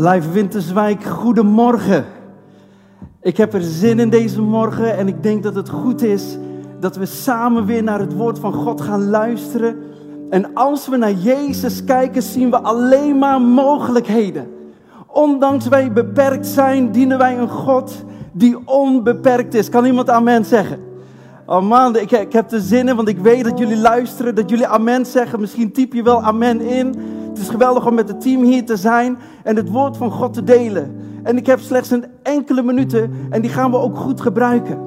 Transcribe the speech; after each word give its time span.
Live 0.00 0.30
Winterswijk, 0.30 1.04
goedemorgen. 1.04 2.04
Ik 3.22 3.36
heb 3.36 3.54
er 3.54 3.62
zin 3.62 3.98
in 3.98 4.10
deze 4.10 4.40
morgen 4.40 4.96
en 4.96 5.08
ik 5.08 5.22
denk 5.22 5.42
dat 5.42 5.54
het 5.54 5.68
goed 5.68 6.02
is 6.02 6.38
dat 6.80 6.96
we 6.96 7.06
samen 7.06 7.66
weer 7.66 7.82
naar 7.82 7.98
het 7.98 8.14
woord 8.14 8.38
van 8.38 8.52
God 8.52 8.80
gaan 8.80 9.08
luisteren. 9.08 9.76
En 10.30 10.54
als 10.54 10.88
we 10.88 10.96
naar 10.96 11.12
Jezus 11.12 11.84
kijken, 11.84 12.22
zien 12.22 12.50
we 12.50 12.58
alleen 12.58 13.18
maar 13.18 13.40
mogelijkheden. 13.40 14.46
Ondanks 15.06 15.68
wij 15.68 15.92
beperkt 15.92 16.46
zijn, 16.46 16.92
dienen 16.92 17.18
wij 17.18 17.38
een 17.38 17.50
God 17.50 18.04
die 18.32 18.56
onbeperkt 18.64 19.54
is. 19.54 19.68
Kan 19.68 19.84
iemand 19.84 20.10
amen 20.10 20.44
zeggen? 20.44 20.78
Oh 21.46 21.90
ik, 21.92 22.10
ik 22.10 22.32
heb 22.32 22.52
er 22.52 22.60
zin 22.60 22.88
in, 22.88 22.96
want 22.96 23.08
ik 23.08 23.18
weet 23.18 23.44
dat 23.44 23.58
jullie 23.58 23.78
luisteren, 23.78 24.34
dat 24.34 24.50
jullie 24.50 24.66
amen 24.66 25.06
zeggen. 25.06 25.40
Misschien 25.40 25.72
typ 25.72 25.92
je 25.92 26.02
wel 26.02 26.22
amen 26.22 26.60
in. 26.60 26.94
Het 27.38 27.46
is 27.46 27.52
geweldig 27.52 27.86
om 27.86 27.94
met 27.94 28.08
het 28.08 28.20
team 28.20 28.42
hier 28.42 28.64
te 28.64 28.76
zijn 28.76 29.18
en 29.42 29.56
het 29.56 29.70
woord 29.70 29.96
van 29.96 30.10
God 30.10 30.34
te 30.34 30.44
delen. 30.44 30.96
En 31.22 31.36
ik 31.36 31.46
heb 31.46 31.60
slechts 31.60 31.90
een 31.90 32.04
enkele 32.22 32.62
minuten 32.62 33.10
en 33.30 33.40
die 33.40 33.50
gaan 33.50 33.70
we 33.70 33.76
ook 33.76 33.96
goed 33.96 34.20
gebruiken. 34.20 34.78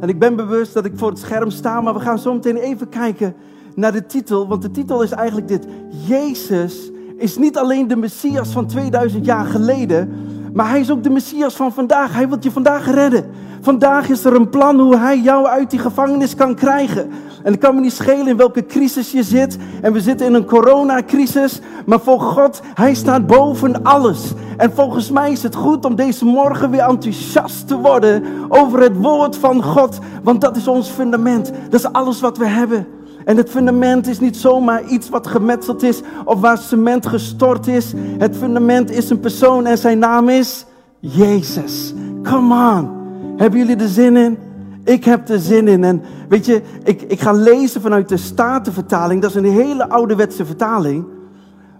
En 0.00 0.08
ik 0.08 0.18
ben 0.18 0.36
bewust 0.36 0.74
dat 0.74 0.84
ik 0.84 0.92
voor 0.94 1.08
het 1.08 1.18
scherm 1.18 1.50
sta, 1.50 1.80
maar 1.80 1.94
we 1.94 2.00
gaan 2.00 2.18
zo 2.18 2.32
meteen 2.32 2.56
even 2.56 2.88
kijken 2.88 3.34
naar 3.74 3.92
de 3.92 4.06
titel. 4.06 4.48
Want 4.48 4.62
de 4.62 4.70
titel 4.70 5.02
is 5.02 5.10
eigenlijk 5.10 5.48
dit. 5.48 5.66
Jezus 6.06 6.90
is 7.16 7.38
niet 7.38 7.58
alleen 7.58 7.88
de 7.88 7.96
Messias 7.96 8.48
van 8.48 8.66
2000 8.66 9.24
jaar 9.24 9.46
geleden, 9.46 10.12
maar 10.56 10.68
hij 10.68 10.80
is 10.80 10.90
ook 10.90 11.02
de 11.02 11.10
Messias 11.10 11.54
van 11.54 11.72
vandaag. 11.72 12.12
Hij 12.12 12.28
wil 12.28 12.38
je 12.40 12.50
vandaag 12.50 12.90
redden. 12.90 13.30
Vandaag 13.60 14.08
is 14.08 14.24
er 14.24 14.34
een 14.34 14.48
plan 14.48 14.80
hoe 14.80 14.96
hij 14.96 15.20
jou 15.20 15.46
uit 15.46 15.70
die 15.70 15.78
gevangenis 15.78 16.34
kan 16.34 16.54
krijgen. 16.54 17.10
En 17.42 17.52
het 17.52 17.60
kan 17.60 17.74
me 17.74 17.80
niet 17.80 17.92
schelen 17.92 18.28
in 18.28 18.36
welke 18.36 18.66
crisis 18.66 19.12
je 19.12 19.22
zit. 19.22 19.58
En 19.82 19.92
we 19.92 20.00
zitten 20.00 20.26
in 20.26 20.34
een 20.34 20.44
coronacrisis. 20.44 21.60
Maar 21.86 22.00
voor 22.00 22.20
God, 22.20 22.60
hij 22.74 22.94
staat 22.94 23.26
boven 23.26 23.82
alles. 23.82 24.32
En 24.56 24.72
volgens 24.72 25.10
mij 25.10 25.32
is 25.32 25.42
het 25.42 25.54
goed 25.54 25.84
om 25.84 25.94
deze 25.94 26.24
morgen 26.24 26.70
weer 26.70 26.80
enthousiast 26.80 27.68
te 27.68 27.78
worden 27.78 28.24
over 28.48 28.80
het 28.80 28.96
woord 28.96 29.36
van 29.36 29.62
God. 29.62 29.98
Want 30.22 30.40
dat 30.40 30.56
is 30.56 30.68
ons 30.68 30.88
fundament. 30.88 31.52
Dat 31.70 31.80
is 31.80 31.92
alles 31.92 32.20
wat 32.20 32.38
we 32.38 32.46
hebben. 32.46 32.95
En 33.26 33.36
het 33.36 33.50
fundament 33.50 34.06
is 34.06 34.20
niet 34.20 34.36
zomaar 34.36 34.84
iets 34.84 35.08
wat 35.08 35.26
gemetseld 35.26 35.82
is 35.82 36.00
of 36.24 36.40
waar 36.40 36.58
cement 36.58 37.06
gestort 37.06 37.66
is. 37.66 37.92
Het 38.18 38.36
fundament 38.36 38.90
is 38.90 39.10
een 39.10 39.20
persoon 39.20 39.66
en 39.66 39.78
zijn 39.78 39.98
naam 39.98 40.28
is 40.28 40.66
Jezus. 41.00 41.94
Come 42.22 42.76
on. 42.76 42.90
Hebben 43.36 43.58
jullie 43.58 43.76
er 43.76 43.88
zin 43.88 44.16
in? 44.16 44.38
Ik 44.84 45.04
heb 45.04 45.28
er 45.28 45.38
zin 45.38 45.68
in. 45.68 45.84
En 45.84 46.02
weet 46.28 46.46
je, 46.46 46.62
ik, 46.84 47.02
ik 47.02 47.20
ga 47.20 47.32
lezen 47.32 47.80
vanuit 47.80 48.08
de 48.08 48.16
Statenvertaling. 48.16 49.22
Dat 49.22 49.30
is 49.30 49.36
een 49.36 49.44
hele 49.44 49.88
ouderwetse 49.88 50.44
vertaling. 50.44 51.04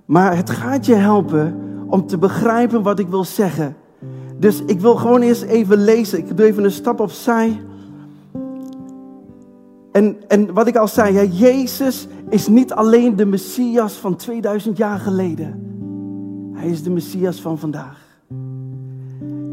Maar 0.05 0.37
het 0.37 0.51
gaat 0.51 0.87
je 0.87 0.95
helpen 0.95 1.55
om 1.89 2.07
te 2.07 2.19
begrijpen 2.19 2.83
wat 2.83 2.99
ik 2.99 3.09
wil 3.09 3.25
zeggen. 3.25 3.77
Dus 4.39 4.63
ik 4.67 4.81
wil 4.81 4.97
gewoon 4.97 5.21
eerst 5.23 5.43
even 5.43 5.85
lezen. 5.85 6.19
Ik 6.19 6.37
doe 6.37 6.47
even 6.47 6.65
een 6.65 6.71
stap 6.71 7.01
opzij. 7.01 7.61
En, 9.97 10.17
en 10.29 10.53
wat 10.53 10.67
ik 10.67 10.77
al 10.77 10.89
zei, 10.89 11.29
Jezus 11.29 12.07
is 12.29 12.49
niet 12.49 12.73
alleen 12.73 13.17
de 13.17 13.27
Messias 13.27 13.93
van 13.93 14.17
2000 14.17 14.77
jaar 14.77 14.99
geleden. 14.99 15.61
Hij 16.55 16.69
is 16.69 16.83
de 16.83 16.91
Messias 16.91 17.41
van 17.41 17.59
vandaag. 17.59 17.99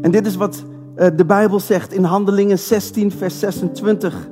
En 0.00 0.10
dit 0.10 0.26
is 0.26 0.36
wat 0.36 0.64
uh, 0.96 1.06
de 1.16 1.24
Bijbel 1.24 1.60
zegt 1.60 1.92
in 1.92 2.04
Handelingen 2.04 2.58
16, 2.58 3.10
vers 3.10 3.38
26. 3.38 4.28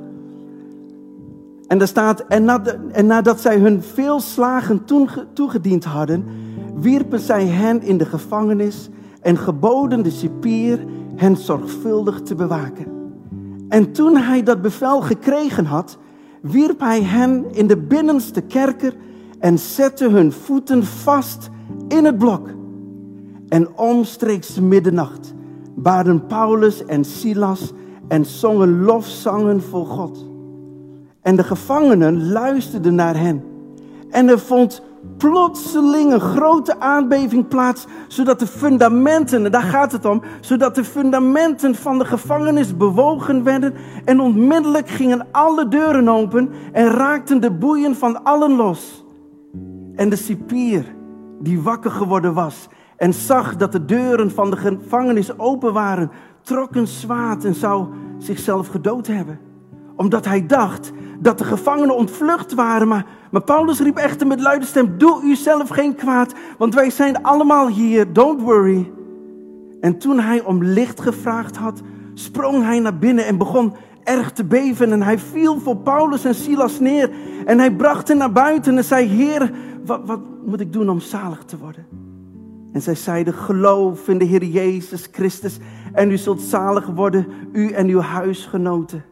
En 1.67 1.77
daar 1.77 1.87
staat, 1.87 2.25
en 2.27 3.05
nadat 3.05 3.41
zij 3.41 3.57
hun 3.57 3.81
veel 3.81 4.19
slagen 4.19 4.85
toegediend 5.33 5.83
hadden, 5.83 6.25
wierpen 6.75 7.19
zij 7.19 7.45
hen 7.45 7.81
in 7.81 7.97
de 7.97 8.05
gevangenis 8.05 8.89
en 9.21 9.37
geboden 9.37 10.03
de 10.03 10.11
cipier 10.11 10.85
hen 11.15 11.37
zorgvuldig 11.37 12.21
te 12.21 12.35
bewaken. 12.35 12.85
En 13.69 13.91
toen 13.91 14.17
hij 14.17 14.43
dat 14.43 14.61
bevel 14.61 15.01
gekregen 15.01 15.65
had, 15.65 15.97
wierp 16.43 16.79
hij 16.79 17.03
hen 17.03 17.45
in 17.51 17.67
de 17.67 17.77
binnenste 17.77 18.41
kerker 18.41 18.95
en 19.39 19.59
zette 19.59 20.09
hun 20.09 20.31
voeten 20.31 20.83
vast 20.83 21.49
in 21.87 22.05
het 22.05 22.17
blok. 22.17 22.49
En 23.47 23.77
omstreeks 23.77 24.59
middernacht 24.59 25.33
baden 25.75 26.27
Paulus 26.27 26.85
en 26.85 27.03
Silas 27.03 27.73
en 28.07 28.25
zongen 28.25 28.81
lofzangen 28.83 29.61
voor 29.61 29.85
God. 29.85 30.25
En 31.21 31.35
de 31.35 31.43
gevangenen 31.43 32.31
luisterden 32.31 32.95
naar 32.95 33.19
hen. 33.19 33.43
En 34.09 34.29
er 34.29 34.39
vond 34.39 34.81
plotseling 35.29 36.13
een 36.13 36.19
grote 36.19 36.79
aardbeving 36.79 37.47
plaats, 37.47 37.85
zodat 38.07 38.39
de 38.39 38.47
fundamenten, 38.47 39.51
daar 39.51 39.63
gaat 39.63 39.91
het 39.91 40.05
om, 40.05 40.21
zodat 40.41 40.75
de 40.75 40.83
fundamenten 40.83 41.75
van 41.75 41.97
de 41.97 42.05
gevangenis 42.05 42.77
bewogen 42.77 43.43
werden 43.43 43.73
en 44.05 44.19
onmiddellijk 44.19 44.89
gingen 44.89 45.27
alle 45.31 45.67
deuren 45.67 46.09
open 46.09 46.49
en 46.71 46.89
raakten 46.89 47.41
de 47.41 47.51
boeien 47.51 47.95
van 47.95 48.23
allen 48.23 48.55
los. 48.55 49.05
En 49.95 50.09
de 50.09 50.15
cipier, 50.15 50.95
die 51.39 51.61
wakker 51.61 51.91
geworden 51.91 52.33
was 52.33 52.67
en 52.97 53.13
zag 53.13 53.55
dat 53.55 53.71
de 53.71 53.85
deuren 53.85 54.31
van 54.31 54.49
de 54.49 54.57
gevangenis 54.57 55.39
open 55.39 55.73
waren, 55.73 56.11
trok 56.41 56.75
een 56.75 56.87
zwaard 56.87 57.45
en 57.45 57.55
zou 57.55 57.87
zichzelf 58.17 58.67
gedood 58.67 59.07
hebben. 59.07 59.52
Omdat 59.95 60.25
hij 60.25 60.45
dacht 60.45 60.91
dat 61.19 61.37
de 61.37 61.43
gevangenen 61.43 61.95
ontvlucht 61.95 62.53
waren. 62.53 62.87
Maar, 62.87 63.43
Paulus 63.45 63.79
riep 63.79 63.97
echter 63.97 64.27
met 64.27 64.39
luide 64.39 64.65
stem, 64.65 64.97
doe 64.97 65.21
u 65.23 65.35
zelf 65.35 65.69
geen 65.69 65.95
kwaad, 65.95 66.33
want 66.57 66.73
wij 66.73 66.89
zijn 66.89 67.23
allemaal 67.23 67.67
hier, 67.67 68.13
don't 68.13 68.41
worry. 68.41 68.91
En 69.81 69.97
toen 69.97 70.19
hij 70.19 70.43
om 70.43 70.63
licht 70.63 71.01
gevraagd 71.01 71.55
had, 71.55 71.81
sprong 72.13 72.63
hij 72.63 72.79
naar 72.79 72.97
binnen 72.97 73.25
en 73.25 73.37
begon 73.37 73.73
erg 74.03 74.31
te 74.31 74.43
beven. 74.43 74.91
En 74.91 75.01
hij 75.01 75.19
viel 75.19 75.59
voor 75.59 75.77
Paulus 75.77 76.25
en 76.25 76.35
Silas 76.35 76.79
neer. 76.79 77.09
En 77.45 77.59
hij 77.59 77.71
bracht 77.71 78.07
hen 78.07 78.17
naar 78.17 78.31
buiten 78.31 78.77
en 78.77 78.83
zei, 78.83 79.07
Heer, 79.07 79.51
wat, 79.85 80.01
wat 80.05 80.19
moet 80.45 80.59
ik 80.59 80.73
doen 80.73 80.89
om 80.89 80.99
zalig 80.99 81.43
te 81.43 81.57
worden? 81.57 81.85
En 82.73 82.81
zij 82.81 82.95
zeiden, 82.95 83.33
geloof 83.33 84.07
in 84.07 84.17
de 84.17 84.25
Heer 84.25 84.43
Jezus 84.43 85.07
Christus 85.11 85.57
en 85.93 86.11
u 86.11 86.17
zult 86.17 86.41
zalig 86.41 86.85
worden, 86.85 87.27
u 87.51 87.71
en 87.71 87.87
uw 87.87 87.99
huisgenoten. 87.99 89.03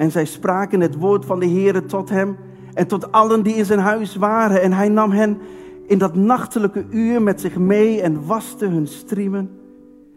En 0.00 0.10
zij 0.10 0.24
spraken 0.24 0.80
het 0.80 0.96
woord 0.96 1.24
van 1.24 1.40
de 1.40 1.46
Heer 1.46 1.86
tot 1.86 2.08
hem 2.08 2.36
en 2.74 2.86
tot 2.86 3.12
allen 3.12 3.42
die 3.42 3.54
in 3.54 3.64
zijn 3.64 3.78
huis 3.78 4.16
waren. 4.16 4.62
En 4.62 4.72
hij 4.72 4.88
nam 4.88 5.10
hen 5.10 5.38
in 5.86 5.98
dat 5.98 6.14
nachtelijke 6.14 6.86
uur 6.90 7.22
met 7.22 7.40
zich 7.40 7.58
mee 7.58 8.00
en 8.00 8.26
waste 8.26 8.66
hun 8.66 8.86
striemen. 8.86 9.50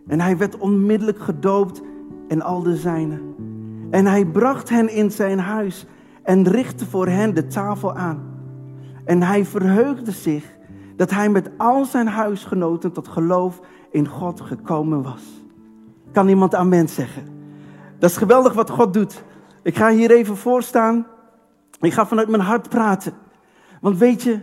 En 0.07 0.19
hij 0.19 0.37
werd 0.37 0.57
onmiddellijk 0.57 1.19
gedoopt 1.19 1.81
en 2.27 2.41
al 2.41 2.63
de 2.63 2.75
zijnen. 2.75 3.21
En 3.89 4.05
hij 4.05 4.25
bracht 4.25 4.69
hen 4.69 4.89
in 4.89 5.11
zijn 5.11 5.39
huis 5.39 5.85
en 6.21 6.47
richtte 6.47 6.85
voor 6.85 7.07
hen 7.07 7.33
de 7.33 7.47
tafel 7.47 7.93
aan. 7.93 8.23
En 9.05 9.21
hij 9.21 9.45
verheugde 9.45 10.11
zich 10.11 10.57
dat 10.95 11.11
hij 11.11 11.29
met 11.29 11.49
al 11.57 11.85
zijn 11.85 12.07
huisgenoten 12.07 12.91
tot 12.91 13.07
geloof 13.07 13.59
in 13.91 14.07
God 14.07 14.41
gekomen 14.41 15.03
was. 15.03 15.23
Kan 16.11 16.27
iemand 16.27 16.55
amen 16.55 16.89
zeggen? 16.89 17.23
Dat 17.99 18.09
is 18.09 18.17
geweldig 18.17 18.53
wat 18.53 18.69
God 18.69 18.93
doet. 18.93 19.23
Ik 19.63 19.77
ga 19.77 19.91
hier 19.91 20.11
even 20.11 20.37
voor 20.37 20.63
staan. 20.63 21.07
Ik 21.79 21.93
ga 21.93 22.05
vanuit 22.05 22.29
mijn 22.29 22.41
hart 22.41 22.69
praten. 22.69 23.13
Want 23.81 23.97
weet 23.97 24.23
je, 24.23 24.39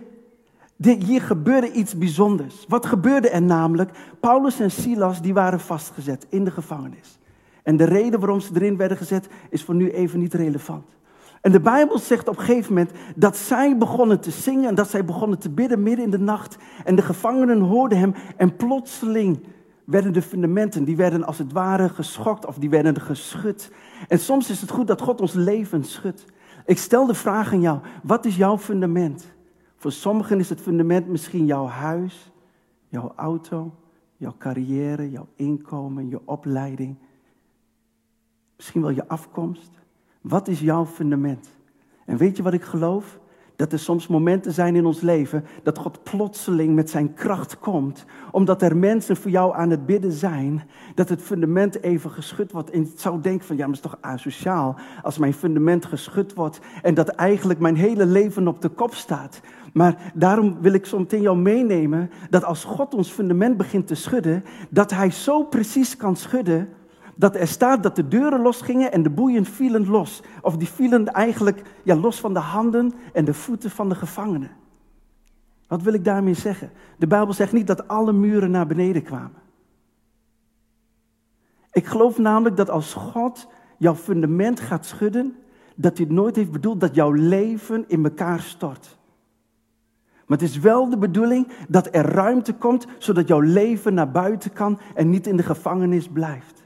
hier 0.83 1.23
gebeurde 1.23 1.73
iets 1.73 1.99
bijzonders. 1.99 2.65
Wat 2.69 2.87
gebeurde 2.87 3.29
er 3.29 3.43
namelijk? 3.43 3.91
Paulus 4.21 4.61
en 4.61 4.71
Silas 4.71 5.23
die 5.23 5.35
waren 5.35 5.61
vastgezet 5.61 6.27
in 6.29 6.45
de 6.45 6.51
gevangenis. 6.51 7.19
En 7.63 7.77
de 7.77 7.85
reden 7.85 8.21
waarom 8.21 8.41
ze 8.41 8.51
erin 8.55 8.77
werden 8.77 8.97
gezet 8.97 9.29
is 9.51 9.65
voor 9.65 9.75
nu 9.75 9.91
even 9.91 10.21
niet 10.21 10.35
relevant. 10.35 10.85
En 11.41 11.53
de 11.53 11.61
Bijbel 11.61 11.99
zegt 11.99 12.29
op 12.29 12.39
een 12.39 12.45
gegeven 12.45 12.73
moment 12.75 12.91
dat 13.17 13.37
zij 13.37 13.77
begonnen 13.79 14.21
te 14.21 14.31
zingen 14.31 14.69
en 14.69 14.75
dat 14.75 14.91
zij 14.91 15.05
begonnen 15.05 15.39
te 15.39 15.51
bidden 15.51 15.83
midden 15.83 16.05
in 16.05 16.11
de 16.11 16.19
nacht. 16.19 16.57
En 16.85 16.97
de 16.97 17.03
gevangenen 17.03 17.61
hoorden 17.61 17.99
hem 17.99 18.15
en 18.37 18.57
plotseling 18.57 19.41
werden 19.91 20.13
de 20.13 20.23
fundamenten, 20.23 20.85
die 20.85 20.97
werden 20.97 21.25
als 21.25 21.39
het 21.39 21.53
ware 21.53 21.89
geschokt 21.89 22.47
of 22.47 22.59
die 22.59 22.71
werden 22.71 23.01
geschud. 23.01 23.73
En 24.09 24.19
soms 24.19 24.51
is 24.51 24.61
het 24.61 24.71
goed 24.71 24.87
dat 24.87 25.01
God 25.01 25.21
ons 25.21 25.33
leven 25.33 25.85
schudt. 25.85 26.25
Ik 26.67 26.79
stel 26.79 27.07
de 27.07 27.15
vraag 27.15 27.53
aan 27.53 27.61
jou, 27.61 27.79
wat 28.03 28.25
is 28.25 28.37
jouw 28.37 28.59
fundament? 28.59 29.33
Voor 29.77 29.93
sommigen 29.93 30.39
is 30.39 30.49
het 30.49 30.61
fundament 30.61 31.09
misschien 31.09 31.47
jouw 31.47 31.67
huis, 31.67 32.33
jouw 32.89 33.13
auto, 33.17 33.75
jouw 34.17 34.35
carrière, 34.39 35.11
jouw 35.11 35.27
inkomen, 35.35 36.09
je 36.09 36.21
opleiding. 36.25 36.97
Misschien 38.57 38.81
wel 38.81 38.91
je 38.91 39.09
afkomst. 39.09 39.71
Wat 40.21 40.49
is 40.49 40.61
jouw 40.61 40.87
fundament? 40.87 41.49
En 42.07 42.17
weet 42.17 42.37
je 42.37 42.43
wat 42.43 42.53
ik 42.53 42.63
geloof? 42.63 43.20
Dat 43.61 43.73
er 43.73 43.79
soms 43.79 44.07
momenten 44.07 44.53
zijn 44.53 44.77
in 44.77 44.87
ons 44.87 45.01
leven 45.01 45.45
dat 45.63 45.79
God 45.79 46.03
plotseling 46.03 46.75
met 46.75 46.91
zijn 46.91 47.15
kracht 47.15 47.59
komt, 47.59 48.05
omdat 48.31 48.63
er 48.63 48.77
mensen 48.77 49.17
voor 49.17 49.31
jou 49.31 49.55
aan 49.55 49.71
het 49.71 49.87
bidden 49.87 50.13
zijn, 50.13 50.63
dat 50.95 51.09
het 51.09 51.23
fundament 51.23 51.83
even 51.83 52.11
geschud 52.11 52.53
wordt. 52.53 52.71
En 52.71 52.81
je 52.81 52.93
zou 52.97 53.21
denken 53.21 53.47
van, 53.47 53.57
ja, 53.57 53.67
maar 53.67 53.77
het 53.77 53.85
is 53.85 53.91
toch 53.91 54.01
asociaal 54.01 54.77
als 55.03 55.19
mijn 55.19 55.35
fundament 55.35 55.85
geschud 55.85 56.35
wordt 56.35 56.61
en 56.83 56.95
dat 56.95 57.09
eigenlijk 57.09 57.61
mijn 57.61 57.77
hele 57.77 58.07
leven 58.07 58.49
op 58.49 58.63
de 58.63 58.69
kop 58.69 58.95
staat. 58.95 59.41
Maar 59.73 60.13
daarom 60.15 60.57
wil 60.61 60.73
ik 60.73 60.87
zo 60.87 60.99
meteen 60.99 61.23
jou 61.23 61.37
meenemen 61.37 62.11
dat 62.31 62.45
als 62.45 62.65
God 62.65 62.95
ons 62.95 63.11
fundament 63.11 63.57
begint 63.57 63.87
te 63.87 63.95
schudden, 63.95 64.45
dat 64.71 64.91
Hij 64.91 65.11
zo 65.11 65.45
precies 65.45 65.97
kan 65.97 66.17
schudden 66.17 66.69
dat 67.21 67.37
er 67.37 67.49
staat 67.49 67.83
dat 67.83 67.97
de 67.97 68.09
deuren 68.09 68.41
losgingen 68.41 68.93
en 68.93 69.03
de 69.03 69.11
boeien 69.11 69.45
vielen 69.45 69.89
los. 69.89 70.23
Of 70.43 70.57
die 70.57 70.69
vielen 70.69 71.07
eigenlijk 71.07 71.63
ja, 71.83 71.97
los 71.97 72.21
van 72.21 72.33
de 72.33 72.39
handen 72.39 72.93
en 73.13 73.25
de 73.25 73.35
voeten 73.35 73.71
van 73.71 73.89
de 73.89 73.95
gevangenen. 73.95 74.51
Wat 75.67 75.83
wil 75.83 75.93
ik 75.93 76.05
daarmee 76.05 76.35
zeggen? 76.35 76.71
De 76.99 77.07
Bijbel 77.07 77.33
zegt 77.33 77.53
niet 77.53 77.67
dat 77.67 77.89
alle 77.89 78.13
muren 78.13 78.51
naar 78.51 78.67
beneden 78.67 79.03
kwamen. 79.03 79.43
Ik 81.73 81.87
geloof 81.87 82.19
namelijk 82.19 82.57
dat 82.57 82.71
als 82.71 82.95
God 82.95 83.49
jouw 83.79 83.95
fundament 83.95 84.61
gaat 84.61 84.87
schudden, 84.87 85.37
dat 85.77 85.99
hij 85.99 86.07
nooit 86.07 86.37
heeft 86.37 86.53
bedoeld 86.53 86.81
dat 86.81 86.95
jouw 86.95 87.13
leven 87.13 87.85
in 87.89 88.05
elkaar 88.05 88.41
stort. 88.41 88.99
Maar 90.27 90.39
het 90.39 90.49
is 90.49 90.59
wel 90.59 90.89
de 90.89 90.99
bedoeling 90.99 91.49
dat 91.69 91.89
er 91.95 92.05
ruimte 92.05 92.55
komt, 92.55 92.87
zodat 92.99 93.29
jouw 93.29 93.41
leven 93.41 93.95
naar 93.95 94.11
buiten 94.11 94.53
kan 94.53 94.81
en 94.95 95.11
niet 95.11 95.27
in 95.27 95.37
de 95.37 95.43
gevangenis 95.43 96.09
blijft. 96.09 96.60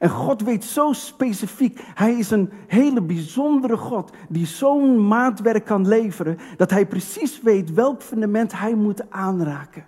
En 0.00 0.10
God 0.10 0.42
weet 0.42 0.64
zo 0.64 0.92
specifiek. 0.92 1.80
Hij 1.94 2.12
is 2.12 2.30
een 2.30 2.50
hele 2.66 3.02
bijzondere 3.02 3.76
God 3.76 4.12
die 4.28 4.46
zo'n 4.46 5.06
maatwerk 5.06 5.64
kan 5.64 5.88
leveren. 5.88 6.38
Dat 6.56 6.70
hij 6.70 6.86
precies 6.86 7.40
weet 7.42 7.72
welk 7.72 8.02
fundament 8.02 8.58
hij 8.58 8.74
moet 8.74 9.10
aanraken. 9.10 9.84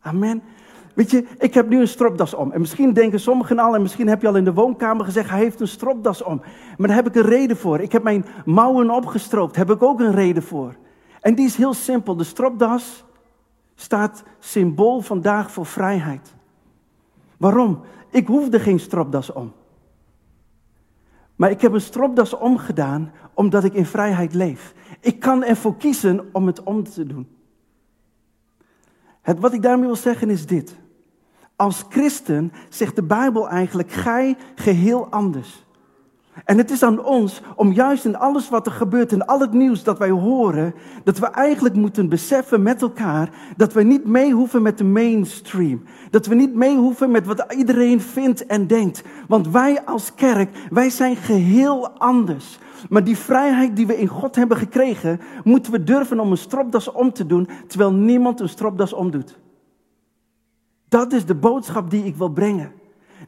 Amen. 0.00 0.42
Weet 0.94 1.10
je, 1.10 1.26
ik 1.38 1.54
heb 1.54 1.68
nu 1.68 1.80
een 1.80 1.88
stropdas 1.88 2.34
om. 2.34 2.52
En 2.52 2.60
misschien 2.60 2.92
denken 2.92 3.20
sommigen 3.20 3.58
al, 3.58 3.74
en 3.74 3.82
misschien 3.82 4.08
heb 4.08 4.22
je 4.22 4.28
al 4.28 4.36
in 4.36 4.44
de 4.44 4.52
woonkamer 4.52 5.04
gezegd, 5.04 5.30
hij 5.30 5.38
heeft 5.38 5.60
een 5.60 5.68
stropdas 5.68 6.22
om. 6.22 6.42
Maar 6.76 6.88
daar 6.88 6.96
heb 6.96 7.06
ik 7.06 7.14
een 7.14 7.28
reden 7.28 7.56
voor. 7.56 7.80
Ik 7.80 7.92
heb 7.92 8.02
mijn 8.02 8.24
mouwen 8.44 8.90
opgestroopt, 8.90 9.56
heb 9.56 9.70
ik 9.70 9.82
ook 9.82 10.00
een 10.00 10.14
reden 10.14 10.42
voor. 10.42 10.74
En 11.20 11.34
die 11.34 11.46
is 11.46 11.56
heel 11.56 11.74
simpel. 11.74 12.16
De 12.16 12.24
stropdas 12.24 13.04
staat 13.74 14.22
symbool 14.38 15.00
vandaag 15.00 15.50
voor 15.50 15.66
vrijheid. 15.66 16.34
Waarom? 17.44 17.80
Ik 18.10 18.26
hoefde 18.26 18.60
geen 18.60 18.80
stropdas 18.80 19.32
om. 19.32 19.52
Maar 21.36 21.50
ik 21.50 21.60
heb 21.60 21.72
een 21.72 21.80
stropdas 21.80 22.34
omgedaan 22.34 23.12
omdat 23.34 23.64
ik 23.64 23.74
in 23.74 23.86
vrijheid 23.86 24.34
leef. 24.34 24.74
Ik 25.00 25.20
kan 25.20 25.44
ervoor 25.44 25.76
kiezen 25.76 26.28
om 26.32 26.46
het 26.46 26.62
om 26.62 26.82
te 26.82 27.06
doen. 27.06 27.28
Het, 29.20 29.38
wat 29.38 29.52
ik 29.52 29.62
daarmee 29.62 29.86
wil 29.86 29.96
zeggen 29.96 30.30
is 30.30 30.46
dit. 30.46 30.76
Als 31.56 31.84
christen 31.88 32.52
zegt 32.68 32.96
de 32.96 33.02
Bijbel 33.02 33.48
eigenlijk, 33.48 33.90
gij 33.90 34.36
geheel 34.54 35.08
anders. 35.08 35.63
En 36.44 36.58
het 36.58 36.70
is 36.70 36.82
aan 36.82 37.04
ons 37.04 37.42
om 37.56 37.72
juist 37.72 38.04
in 38.04 38.16
alles 38.16 38.48
wat 38.48 38.66
er 38.66 38.72
gebeurt, 38.72 39.12
in 39.12 39.26
al 39.26 39.40
het 39.40 39.52
nieuws 39.52 39.82
dat 39.82 39.98
wij 39.98 40.10
horen, 40.10 40.74
dat 41.04 41.18
we 41.18 41.26
eigenlijk 41.26 41.74
moeten 41.74 42.08
beseffen 42.08 42.62
met 42.62 42.82
elkaar 42.82 43.30
dat 43.56 43.72
we 43.72 43.82
niet 43.82 44.04
mee 44.04 44.32
hoeven 44.32 44.62
met 44.62 44.78
de 44.78 44.84
mainstream. 44.84 45.82
Dat 46.10 46.26
we 46.26 46.34
niet 46.34 46.54
mee 46.54 46.76
hoeven 46.76 47.10
met 47.10 47.26
wat 47.26 47.52
iedereen 47.56 48.00
vindt 48.00 48.46
en 48.46 48.66
denkt. 48.66 49.02
Want 49.28 49.48
wij 49.48 49.84
als 49.84 50.14
kerk, 50.14 50.56
wij 50.70 50.90
zijn 50.90 51.16
geheel 51.16 51.90
anders. 51.90 52.58
Maar 52.88 53.04
die 53.04 53.16
vrijheid 53.16 53.76
die 53.76 53.86
we 53.86 53.98
in 53.98 54.08
God 54.08 54.36
hebben 54.36 54.56
gekregen, 54.56 55.20
moeten 55.44 55.72
we 55.72 55.84
durven 55.84 56.20
om 56.20 56.30
een 56.30 56.36
stropdas 56.36 56.92
om 56.92 57.12
te 57.12 57.26
doen, 57.26 57.48
terwijl 57.66 57.92
niemand 57.92 58.40
een 58.40 58.48
stropdas 58.48 58.92
omdoet. 58.92 59.38
Dat 60.88 61.12
is 61.12 61.26
de 61.26 61.34
boodschap 61.34 61.90
die 61.90 62.04
ik 62.04 62.16
wil 62.16 62.28
brengen 62.28 62.72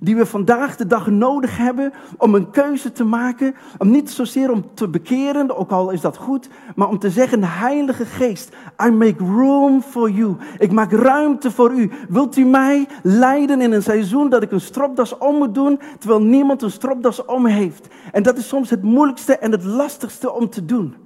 die 0.01 0.17
we 0.17 0.27
vandaag 0.27 0.77
de 0.77 0.87
dag 0.87 1.07
nodig 1.07 1.57
hebben 1.57 1.93
om 2.19 2.35
een 2.35 2.51
keuze 2.51 2.93
te 2.93 3.05
maken. 3.05 3.55
Om 3.79 3.91
niet 3.91 4.11
zozeer 4.11 4.51
om 4.51 4.65
te 4.75 4.89
bekeren, 4.89 5.57
ook 5.57 5.71
al 5.71 5.91
is 5.91 6.01
dat 6.01 6.17
goed, 6.17 6.49
maar 6.75 6.89
om 6.89 6.99
te 6.99 7.11
zeggen, 7.11 7.45
Heilige 7.45 8.05
Geest, 8.05 8.55
I 8.87 8.91
make 8.91 9.25
room 9.25 9.83
for 9.83 10.11
you. 10.11 10.37
Ik 10.59 10.73
maak 10.73 10.93
ruimte 10.93 11.51
voor 11.51 11.73
u. 11.73 11.91
Wilt 12.09 12.37
u 12.37 12.45
mij 12.45 12.89
leiden 13.03 13.61
in 13.61 13.73
een 13.73 13.83
seizoen 13.83 14.29
dat 14.29 14.43
ik 14.43 14.53
een 14.53 14.61
stropdas 14.61 15.19
om 15.19 15.37
moet 15.37 15.55
doen, 15.55 15.81
terwijl 15.99 16.23
niemand 16.23 16.63
een 16.63 16.71
stropdas 16.71 17.25
om 17.25 17.47
heeft? 17.47 17.89
En 18.13 18.23
dat 18.23 18.37
is 18.37 18.49
soms 18.49 18.71
het 18.71 18.83
moeilijkste 18.83 19.39
en 19.39 19.53
het 19.53 19.65
lastigste 19.65 20.33
om 20.33 20.51
te 20.51 20.65
doen. 20.65 21.06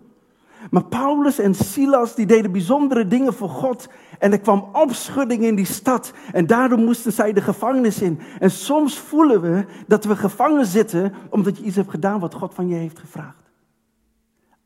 Maar 0.70 0.84
Paulus 0.84 1.38
en 1.38 1.54
Silas 1.54 2.14
die 2.14 2.26
deden 2.26 2.52
bijzondere 2.52 3.06
dingen 3.06 3.34
voor 3.34 3.48
God. 3.48 3.88
En 4.18 4.32
er 4.32 4.40
kwam 4.40 4.68
opschudding 4.72 5.42
in 5.42 5.54
die 5.54 5.66
stad. 5.66 6.12
En 6.32 6.46
daardoor 6.46 6.78
moesten 6.78 7.12
zij 7.12 7.32
de 7.32 7.40
gevangenis 7.40 8.02
in. 8.02 8.20
En 8.38 8.50
soms 8.50 8.98
voelen 8.98 9.40
we 9.40 9.64
dat 9.86 10.04
we 10.04 10.16
gevangen 10.16 10.66
zitten 10.66 11.12
omdat 11.30 11.58
je 11.58 11.64
iets 11.64 11.76
hebt 11.76 11.90
gedaan 11.90 12.20
wat 12.20 12.34
God 12.34 12.54
van 12.54 12.68
je 12.68 12.74
heeft 12.74 12.98
gevraagd. 12.98 13.50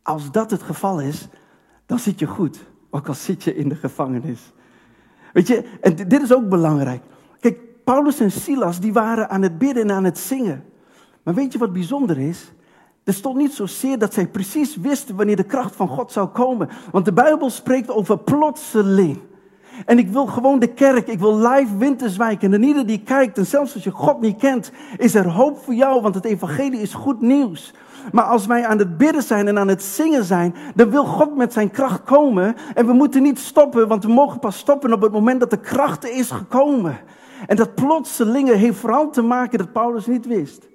Als 0.02 0.30
dat 0.30 0.50
het 0.50 0.62
geval 0.62 1.00
is, 1.00 1.28
dan 1.86 1.98
zit 1.98 2.18
je 2.18 2.26
goed. 2.26 2.64
Ook 2.90 3.08
al 3.08 3.14
zit 3.14 3.42
je 3.42 3.56
in 3.56 3.68
de 3.68 3.74
gevangenis. 3.74 4.52
Weet 5.32 5.46
je, 5.46 5.64
en 5.80 5.96
dit 5.96 6.22
is 6.22 6.34
ook 6.34 6.48
belangrijk. 6.48 7.02
Kijk, 7.40 7.58
Paulus 7.84 8.20
en 8.20 8.30
Silas 8.30 8.80
die 8.80 8.92
waren 8.92 9.30
aan 9.30 9.42
het 9.42 9.58
bidden 9.58 9.82
en 9.82 9.92
aan 9.92 10.04
het 10.04 10.18
zingen. 10.18 10.64
Maar 11.22 11.34
weet 11.34 11.52
je 11.52 11.58
wat 11.58 11.72
bijzonder 11.72 12.18
is? 12.18 12.52
Er 13.04 13.14
stond 13.14 13.36
niet 13.36 13.52
zozeer 13.52 13.98
dat 13.98 14.14
zij 14.14 14.26
precies 14.26 14.76
wisten 14.76 15.16
wanneer 15.16 15.36
de 15.36 15.44
kracht 15.44 15.76
van 15.76 15.88
God 15.88 16.12
zou 16.12 16.28
komen. 16.28 16.68
Want 16.90 17.04
de 17.04 17.12
Bijbel 17.12 17.50
spreekt 17.50 17.90
over 17.90 18.18
plotseling. 18.18 19.18
En 19.86 19.98
ik 19.98 20.08
wil 20.08 20.26
gewoon 20.26 20.58
de 20.58 20.72
kerk, 20.72 21.08
ik 21.08 21.18
wil 21.18 21.38
live 21.38 21.76
Winterswijk. 21.76 22.42
En 22.42 22.62
ieder 22.62 22.86
die 22.86 23.02
kijkt, 23.02 23.38
en 23.38 23.46
zelfs 23.46 23.74
als 23.74 23.84
je 23.84 23.90
God 23.90 24.20
niet 24.20 24.38
kent, 24.38 24.72
is 24.96 25.14
er 25.14 25.28
hoop 25.28 25.58
voor 25.58 25.74
jou, 25.74 26.02
want 26.02 26.14
het 26.14 26.24
evangelie 26.24 26.80
is 26.80 26.94
goed 26.94 27.20
nieuws. 27.20 27.74
Maar 28.12 28.24
als 28.24 28.46
wij 28.46 28.66
aan 28.66 28.78
het 28.78 28.98
bidden 28.98 29.22
zijn 29.22 29.48
en 29.48 29.58
aan 29.58 29.68
het 29.68 29.82
zingen 29.82 30.24
zijn, 30.24 30.54
dan 30.74 30.90
wil 30.90 31.04
God 31.04 31.36
met 31.36 31.52
zijn 31.52 31.70
kracht 31.70 32.02
komen. 32.04 32.54
En 32.74 32.86
we 32.86 32.92
moeten 32.92 33.22
niet 33.22 33.38
stoppen, 33.38 33.88
want 33.88 34.04
we 34.04 34.12
mogen 34.12 34.38
pas 34.38 34.58
stoppen 34.58 34.92
op 34.92 35.02
het 35.02 35.12
moment 35.12 35.40
dat 35.40 35.50
de 35.50 35.60
kracht 35.60 36.08
is 36.08 36.30
gekomen. 36.30 36.98
En 37.46 37.56
dat 37.56 37.74
plotselinge 37.74 38.54
heeft 38.54 38.78
vooral 38.78 39.10
te 39.10 39.22
maken 39.22 39.58
dat 39.58 39.72
Paulus 39.72 40.06
niet 40.06 40.26
wist 40.26 40.68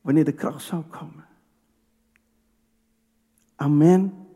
wanneer 0.00 0.24
de 0.24 0.32
kracht 0.32 0.62
zou 0.62 0.82
komen. 0.90 1.25
Amen. 3.56 4.26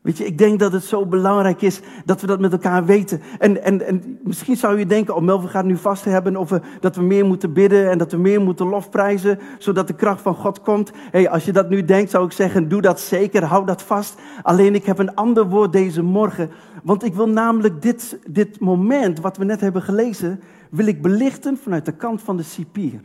Weet 0.00 0.18
je, 0.18 0.24
ik 0.24 0.38
denk 0.38 0.58
dat 0.58 0.72
het 0.72 0.84
zo 0.84 1.06
belangrijk 1.06 1.62
is 1.62 1.80
dat 2.04 2.20
we 2.20 2.26
dat 2.26 2.40
met 2.40 2.52
elkaar 2.52 2.84
weten. 2.84 3.20
En, 3.38 3.62
en, 3.62 3.86
en 3.86 4.18
misschien 4.22 4.56
zou 4.56 4.78
je 4.78 4.86
denken, 4.86 5.14
oh 5.14 5.22
Melvin 5.22 5.48
gaat 5.48 5.64
nu 5.64 5.76
vast 5.76 6.04
hebben 6.04 6.36
over 6.36 6.62
dat 6.80 6.96
we 6.96 7.02
meer 7.02 7.24
moeten 7.26 7.52
bidden 7.52 7.90
en 7.90 7.98
dat 7.98 8.12
we 8.12 8.18
meer 8.18 8.40
moeten 8.40 8.66
lofprijzen, 8.66 9.38
zodat 9.58 9.86
de 9.86 9.94
kracht 9.94 10.20
van 10.20 10.34
God 10.34 10.60
komt. 10.60 10.90
Hey, 11.10 11.28
als 11.28 11.44
je 11.44 11.52
dat 11.52 11.68
nu 11.68 11.84
denkt, 11.84 12.10
zou 12.10 12.24
ik 12.24 12.32
zeggen, 12.32 12.68
doe 12.68 12.80
dat 12.80 13.00
zeker, 13.00 13.44
hou 13.44 13.66
dat 13.66 13.82
vast. 13.82 14.20
Alleen 14.42 14.74
ik 14.74 14.84
heb 14.84 14.98
een 14.98 15.14
ander 15.14 15.48
woord 15.48 15.72
deze 15.72 16.02
morgen, 16.02 16.50
want 16.82 17.04
ik 17.04 17.14
wil 17.14 17.28
namelijk 17.28 17.82
dit, 17.82 18.18
dit 18.26 18.60
moment, 18.60 19.20
wat 19.20 19.36
we 19.36 19.44
net 19.44 19.60
hebben 19.60 19.82
gelezen, 19.82 20.40
wil 20.70 20.86
ik 20.86 21.02
belichten 21.02 21.56
vanuit 21.56 21.84
de 21.84 21.96
kant 21.96 22.22
van 22.22 22.36
de 22.36 22.42
cipier. 22.42 23.00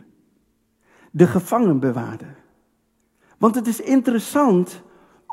De 1.10 1.26
gevangenbewaarder. 1.26 2.36
Want 3.38 3.54
het 3.54 3.66
is 3.66 3.80
interessant 3.80 4.84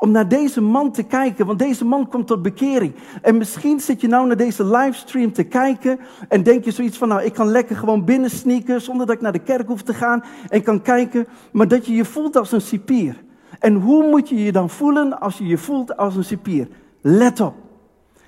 om 0.04 0.10
naar 0.10 0.28
deze 0.28 0.60
man 0.60 0.92
te 0.92 1.02
kijken, 1.02 1.46
want 1.46 1.58
deze 1.58 1.84
man 1.84 2.08
komt 2.08 2.26
tot 2.26 2.42
bekering. 2.42 2.94
En 3.22 3.36
misschien 3.36 3.80
zit 3.80 4.00
je 4.00 4.08
nou 4.08 4.26
naar 4.26 4.36
deze 4.36 4.64
livestream 4.64 5.32
te 5.32 5.42
kijken 5.42 5.98
en 6.28 6.42
denk 6.42 6.64
je 6.64 6.70
zoiets 6.70 6.98
van, 6.98 7.08
nou 7.08 7.22
ik 7.22 7.32
kan 7.32 7.48
lekker 7.48 7.76
gewoon 7.76 8.04
binnen 8.04 8.30
sneaken 8.30 8.80
zonder 8.80 9.06
dat 9.06 9.14
ik 9.14 9.20
naar 9.20 9.32
de 9.32 9.38
kerk 9.38 9.66
hoef 9.66 9.82
te 9.82 9.94
gaan 9.94 10.24
en 10.48 10.62
kan 10.62 10.82
kijken, 10.82 11.26
maar 11.52 11.68
dat 11.68 11.86
je 11.86 11.94
je 11.94 12.04
voelt 12.04 12.36
als 12.36 12.52
een 12.52 12.60
cipier. 12.60 13.22
En 13.58 13.74
hoe 13.74 14.10
moet 14.10 14.28
je 14.28 14.44
je 14.44 14.52
dan 14.52 14.70
voelen 14.70 15.20
als 15.20 15.38
je 15.38 15.46
je 15.46 15.58
voelt 15.58 15.96
als 15.96 16.16
een 16.16 16.24
cipier? 16.24 16.68
Let 17.00 17.40
op. 17.40 17.54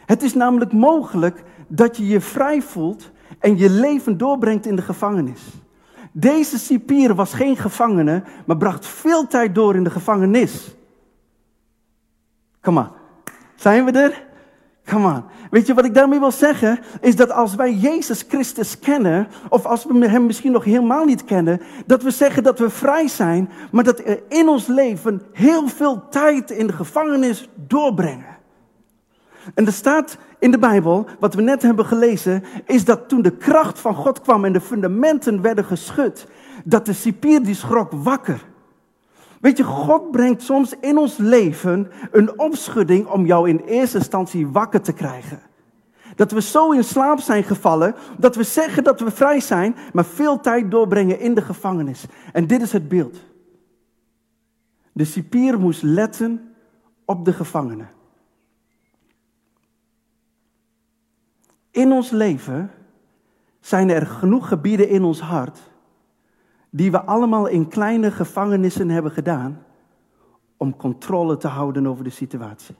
Het 0.07 0.23
is 0.23 0.35
namelijk 0.35 0.73
mogelijk 0.73 1.43
dat 1.69 1.97
je 1.97 2.07
je 2.07 2.21
vrij 2.21 2.63
voelt 2.63 3.11
en 3.39 3.57
je 3.59 3.71
leven 3.71 4.19
doorbrengt 4.19 4.67
in 4.67 4.77
de 4.77 4.83
gevangenis. 4.83 5.43
Deze 6.13 6.59
cipier 6.59 7.15
was 7.15 7.35
geen 7.35 7.57
gevangene, 7.57 8.23
maar 8.47 8.57
bracht 8.57 8.87
veel 8.87 9.27
tijd 9.27 9.55
door 9.55 9.75
in 9.75 9.85
de 9.85 9.91
gevangenis. 9.91 10.76
Come 12.67 12.81
on. 12.81 12.89
Zijn 13.55 13.85
we 13.85 13.91
er? 13.91 14.25
Come 14.85 15.07
on. 15.07 15.25
Weet 15.51 15.67
je 15.67 15.75
wat 15.75 15.85
ik 15.85 15.95
daarmee 15.95 16.19
wil 16.19 16.31
zeggen? 16.31 16.79
Is 17.01 17.17
dat 17.17 17.31
als 17.31 17.55
wij 17.55 17.75
Jezus 17.75 18.25
Christus 18.29 18.79
kennen, 18.79 19.29
of 19.49 19.67
als 19.67 19.85
we 19.85 20.09
Hem 20.09 20.27
misschien 20.27 20.53
nog 20.53 20.65
helemaal 20.65 21.05
niet 21.05 21.25
kennen, 21.25 21.61
dat 21.87 22.03
we 22.03 22.11
zeggen 22.11 22.43
dat 22.43 22.59
we 22.59 22.71
vrij 22.71 23.09
zijn, 23.09 23.51
maar 23.71 23.85
dat 23.85 24.03
we 24.03 24.23
in 24.29 24.49
ons 24.49 24.67
leven 24.67 25.23
heel 25.33 25.69
veel 25.69 26.09
tijd 26.09 26.51
in 26.51 26.67
de 26.67 26.73
gevangenis 26.73 27.49
doorbrengen. 27.55 28.37
En 29.55 29.67
er 29.67 29.73
staat 29.73 30.19
in 30.39 30.51
de 30.51 30.59
Bijbel, 30.59 31.07
wat 31.21 31.35
we 31.35 31.43
net 31.43 31.63
hebben 31.63 31.87
gelezen, 31.87 32.45
is 32.65 32.85
dat 32.85 33.09
toen 33.09 33.23
de 33.23 33.37
kracht 33.37 33.79
van 33.79 33.95
God 33.95 34.21
kwam 34.21 34.45
en 34.45 34.53
de 34.53 34.61
fundamenten 34.61 35.43
werden 35.43 35.65
geschud, 35.65 36.27
dat 36.65 36.87
de 36.87 36.93
cipier 36.93 37.43
die 37.43 37.55
schrok 37.55 37.93
wakker. 37.93 38.45
Weet 39.47 39.57
je, 39.57 39.65
God 39.65 40.11
brengt 40.11 40.43
soms 40.43 40.75
in 40.81 40.99
ons 40.99 41.17
leven 41.17 41.91
een 42.11 42.39
opschudding 42.39 43.07
om 43.07 43.27
jou 43.27 43.49
in 43.49 43.59
eerste 43.59 43.99
instantie 43.99 44.47
wakker 44.47 44.81
te 44.81 44.93
krijgen. 44.93 45.41
Dat 46.15 46.33
we 46.33 46.41
zo 46.41 46.73
in 46.73 46.85
slaap 46.85 47.19
zijn 47.19 47.45
gevallen 47.45 47.95
dat 48.19 48.37
we 48.37 48.43
zeggen 48.43 48.85
dat 48.85 49.01
we 49.01 49.11
vrij 49.11 49.41
zijn, 49.41 49.77
maar 49.93 50.05
veel 50.05 50.41
tijd 50.41 50.71
doorbrengen 50.71 51.21
in 51.21 51.35
de 51.35 51.43
gevangenis. 51.43 52.07
En 52.33 52.47
dit 52.47 52.63
is 52.63 52.73
het 52.73 52.89
beeld. 52.89 53.17
De 54.93 55.05
cipier 55.05 55.59
moest 55.59 55.83
letten 55.83 56.55
op 57.05 57.25
de 57.25 57.33
gevangenen. 57.33 57.91
In 61.71 61.93
ons 61.93 62.11
leven 62.11 62.71
zijn 63.61 63.91
er 63.91 64.07
genoeg 64.07 64.49
gebieden 64.49 64.89
in 64.89 65.03
ons 65.03 65.21
hart 65.21 65.59
die 66.71 66.91
we 66.91 67.03
allemaal 67.03 67.47
in 67.47 67.69
kleine 67.69 68.11
gevangenissen 68.11 68.89
hebben 68.89 69.13
gedaan 69.13 69.65
om 70.57 70.77
controle 70.77 71.37
te 71.37 71.49
houden 71.49 71.87
over 71.87 72.05
de 72.05 72.11
situatie. 72.11 72.75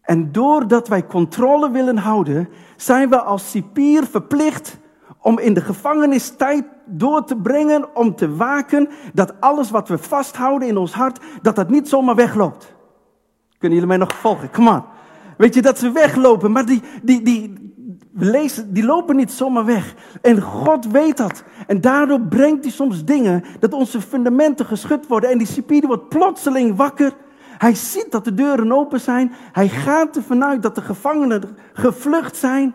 En 0.00 0.32
doordat 0.32 0.88
wij 0.88 1.06
controle 1.06 1.70
willen 1.70 1.96
houden, 1.96 2.48
zijn 2.76 3.08
we 3.08 3.20
als 3.22 3.50
cipier 3.50 4.04
verplicht 4.04 4.78
om 5.20 5.38
in 5.38 5.54
de 5.54 5.60
gevangenis 5.60 6.36
tijd 6.36 6.64
door 6.84 7.24
te 7.24 7.36
brengen, 7.36 7.96
om 7.96 8.14
te 8.14 8.36
waken 8.36 8.88
dat 9.14 9.40
alles 9.40 9.70
wat 9.70 9.88
we 9.88 9.98
vasthouden 9.98 10.68
in 10.68 10.76
ons 10.76 10.92
hart, 10.92 11.20
dat 11.42 11.56
dat 11.56 11.68
niet 11.68 11.88
zomaar 11.88 12.14
wegloopt. 12.14 12.74
Kunnen 13.58 13.78
jullie 13.78 13.86
mij 13.86 14.06
nog 14.06 14.14
volgen? 14.14 14.50
Come 14.50 14.70
on. 14.70 14.82
Weet 15.36 15.54
je, 15.54 15.62
dat 15.62 15.78
ze 15.78 15.90
weglopen, 15.90 16.52
maar 16.52 16.66
die, 16.66 16.82
die, 17.02 17.22
die, 17.22 17.74
we 18.16 18.24
lezen, 18.24 18.72
die 18.72 18.84
lopen 18.84 19.16
niet 19.16 19.32
zomaar 19.32 19.64
weg. 19.64 19.94
En 20.22 20.40
God 20.40 20.86
weet 20.86 21.16
dat. 21.16 21.44
En 21.66 21.80
daardoor 21.80 22.20
brengt 22.20 22.64
hij 22.64 22.72
soms 22.72 23.04
dingen 23.04 23.44
dat 23.60 23.72
onze 23.72 24.00
fundamenten 24.00 24.66
geschud 24.66 25.06
worden. 25.06 25.30
En 25.30 25.38
die 25.38 25.46
cipier 25.46 25.86
wordt 25.86 26.08
plotseling 26.08 26.76
wakker. 26.76 27.16
Hij 27.58 27.74
ziet 27.74 28.10
dat 28.10 28.24
de 28.24 28.34
deuren 28.34 28.72
open 28.72 29.00
zijn. 29.00 29.32
Hij 29.52 29.68
gaat 29.68 30.16
ervan 30.16 30.44
uit 30.44 30.62
dat 30.62 30.74
de 30.74 30.80
gevangenen 30.80 31.42
gevlucht 31.72 32.36
zijn. 32.36 32.74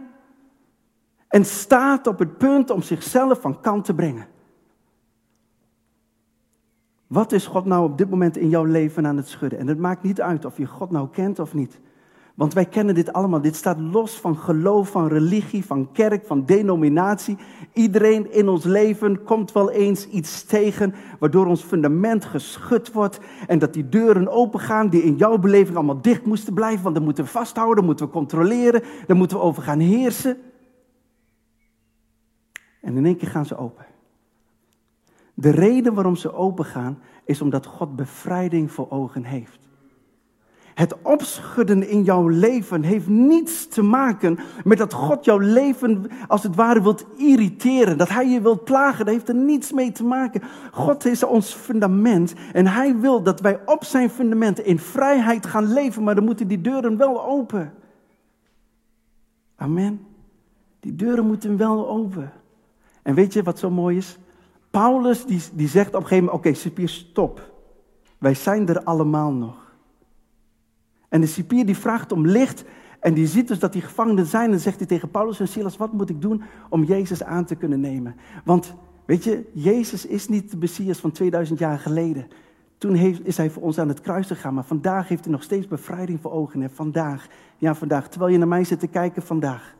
En 1.27 1.45
staat 1.45 2.07
op 2.07 2.19
het 2.19 2.37
punt 2.37 2.69
om 2.69 2.81
zichzelf 2.81 3.41
van 3.41 3.61
kant 3.61 3.85
te 3.85 3.93
brengen. 3.93 4.27
Wat 7.07 7.31
is 7.31 7.47
God 7.47 7.65
nou 7.65 7.83
op 7.83 7.97
dit 7.97 8.09
moment 8.09 8.37
in 8.37 8.49
jouw 8.49 8.63
leven 8.63 9.07
aan 9.07 9.17
het 9.17 9.27
schudden? 9.27 9.59
En 9.59 9.67
het 9.67 9.79
maakt 9.79 10.03
niet 10.03 10.21
uit 10.21 10.45
of 10.45 10.57
je 10.57 10.65
God 10.65 10.91
nou 10.91 11.09
kent 11.09 11.39
of 11.39 11.53
niet. 11.53 11.79
Want 12.41 12.53
wij 12.53 12.65
kennen 12.65 12.95
dit 12.95 13.13
allemaal. 13.13 13.41
Dit 13.41 13.55
staat 13.55 13.79
los 13.79 14.19
van 14.19 14.37
geloof, 14.37 14.89
van 14.89 15.07
religie, 15.07 15.65
van 15.65 15.91
kerk, 15.91 16.25
van 16.25 16.45
denominatie. 16.45 17.37
Iedereen 17.73 18.31
in 18.31 18.47
ons 18.47 18.63
leven 18.63 19.23
komt 19.23 19.51
wel 19.51 19.71
eens 19.71 20.07
iets 20.07 20.43
tegen 20.43 20.93
waardoor 21.19 21.45
ons 21.45 21.63
fundament 21.63 22.25
geschud 22.25 22.91
wordt. 22.91 23.19
En 23.47 23.59
dat 23.59 23.73
die 23.73 23.89
deuren 23.89 24.27
opengaan 24.27 24.89
die 24.89 25.03
in 25.03 25.15
jouw 25.15 25.37
beleving 25.37 25.75
allemaal 25.75 26.01
dicht 26.01 26.25
moesten 26.25 26.53
blijven. 26.53 26.83
Want 26.83 26.95
dan 26.95 27.03
moeten 27.03 27.23
we 27.23 27.29
vasthouden, 27.29 27.75
dan 27.75 27.85
moeten 27.85 28.05
we 28.05 28.11
controleren, 28.11 28.83
dan 29.07 29.17
moeten 29.17 29.37
we 29.37 29.43
over 29.43 29.63
gaan 29.63 29.79
heersen. 29.79 30.37
En 32.81 32.97
in 32.97 33.05
één 33.05 33.17
keer 33.17 33.29
gaan 33.29 33.45
ze 33.45 33.57
open. 33.57 33.85
De 35.33 35.49
reden 35.49 35.93
waarom 35.93 36.15
ze 36.15 36.33
open 36.33 36.65
gaan 36.65 36.99
is 37.25 37.41
omdat 37.41 37.65
God 37.65 37.95
bevrijding 37.95 38.71
voor 38.71 38.89
ogen 38.89 39.23
heeft. 39.23 39.70
Het 40.73 41.01
opschudden 41.01 41.87
in 41.87 42.03
jouw 42.03 42.27
leven 42.27 42.83
heeft 42.83 43.07
niets 43.07 43.67
te 43.67 43.81
maken 43.81 44.39
met 44.63 44.77
dat 44.77 44.93
God 44.93 45.25
jouw 45.25 45.37
leven 45.37 46.05
als 46.27 46.43
het 46.43 46.55
ware 46.55 46.81
wilt 46.81 47.05
irriteren. 47.17 47.97
Dat 47.97 48.09
Hij 48.09 48.27
je 48.27 48.41
wilt 48.41 48.63
plagen. 48.63 49.05
Dat 49.05 49.13
heeft 49.13 49.29
er 49.29 49.35
niets 49.35 49.71
mee 49.71 49.91
te 49.91 50.03
maken. 50.03 50.41
God 50.71 51.05
is 51.05 51.23
ons 51.23 51.53
fundament 51.53 52.33
en 52.53 52.67
Hij 52.67 52.97
wil 52.97 53.23
dat 53.23 53.41
wij 53.41 53.59
op 53.65 53.83
zijn 53.83 54.09
fundament 54.09 54.59
in 54.59 54.79
vrijheid 54.79 55.45
gaan 55.45 55.73
leven. 55.73 56.03
Maar 56.03 56.15
dan 56.15 56.25
moeten 56.25 56.47
die 56.47 56.61
deuren 56.61 56.97
wel 56.97 57.25
open. 57.25 57.73
Amen. 59.55 60.05
Die 60.79 60.95
deuren 60.95 61.25
moeten 61.25 61.57
wel 61.57 61.89
open. 61.89 62.31
En 63.01 63.15
weet 63.15 63.33
je 63.33 63.43
wat 63.43 63.59
zo 63.59 63.69
mooi 63.69 63.97
is? 63.97 64.17
Paulus 64.69 65.25
die, 65.25 65.41
die 65.53 65.67
zegt 65.67 65.87
op 65.87 66.01
een 66.01 66.07
gegeven 66.07 66.25
moment, 66.25 66.45
oké, 66.45 66.69
okay, 66.69 66.87
stop. 66.87 67.51
Wij 68.17 68.33
zijn 68.33 68.67
er 68.67 68.83
allemaal 68.83 69.31
nog. 69.31 69.70
En 71.11 71.21
de 71.21 71.27
cipier 71.27 71.65
die 71.65 71.77
vraagt 71.77 72.11
om 72.11 72.27
licht 72.27 72.63
en 72.99 73.13
die 73.13 73.27
ziet 73.27 73.47
dus 73.47 73.59
dat 73.59 73.73
die 73.73 73.81
gevangenen 73.81 74.25
zijn 74.25 74.51
en 74.51 74.59
zegt 74.59 74.77
hij 74.77 74.87
tegen 74.87 75.09
Paulus 75.09 75.39
en 75.39 75.47
Silas, 75.47 75.77
wat 75.77 75.93
moet 75.93 76.09
ik 76.09 76.21
doen 76.21 76.43
om 76.69 76.83
Jezus 76.83 77.23
aan 77.23 77.45
te 77.45 77.55
kunnen 77.55 77.79
nemen? 77.79 78.15
Want 78.43 78.75
weet 79.05 79.23
je, 79.23 79.49
Jezus 79.53 80.05
is 80.05 80.27
niet 80.27 80.51
de 80.51 80.57
Messias 80.57 80.99
van 80.99 81.11
2000 81.11 81.59
jaar 81.59 81.79
geleden. 81.79 82.27
Toen 82.77 82.93
heeft, 82.93 83.25
is 83.25 83.37
hij 83.37 83.49
voor 83.49 83.63
ons 83.63 83.79
aan 83.79 83.87
het 83.87 84.01
kruis 84.01 84.27
gegaan, 84.27 84.53
maar 84.53 84.63
vandaag 84.63 85.07
heeft 85.07 85.23
hij 85.23 85.33
nog 85.33 85.43
steeds 85.43 85.67
bevrijding 85.67 86.21
voor 86.21 86.31
ogen. 86.31 86.61
En 86.61 86.71
vandaag, 86.71 87.27
ja 87.57 87.75
vandaag, 87.75 88.09
terwijl 88.09 88.31
je 88.31 88.37
naar 88.37 88.47
mij 88.47 88.63
zit 88.63 88.79
te 88.79 88.87
kijken, 88.87 89.21
vandaag. 89.21 89.75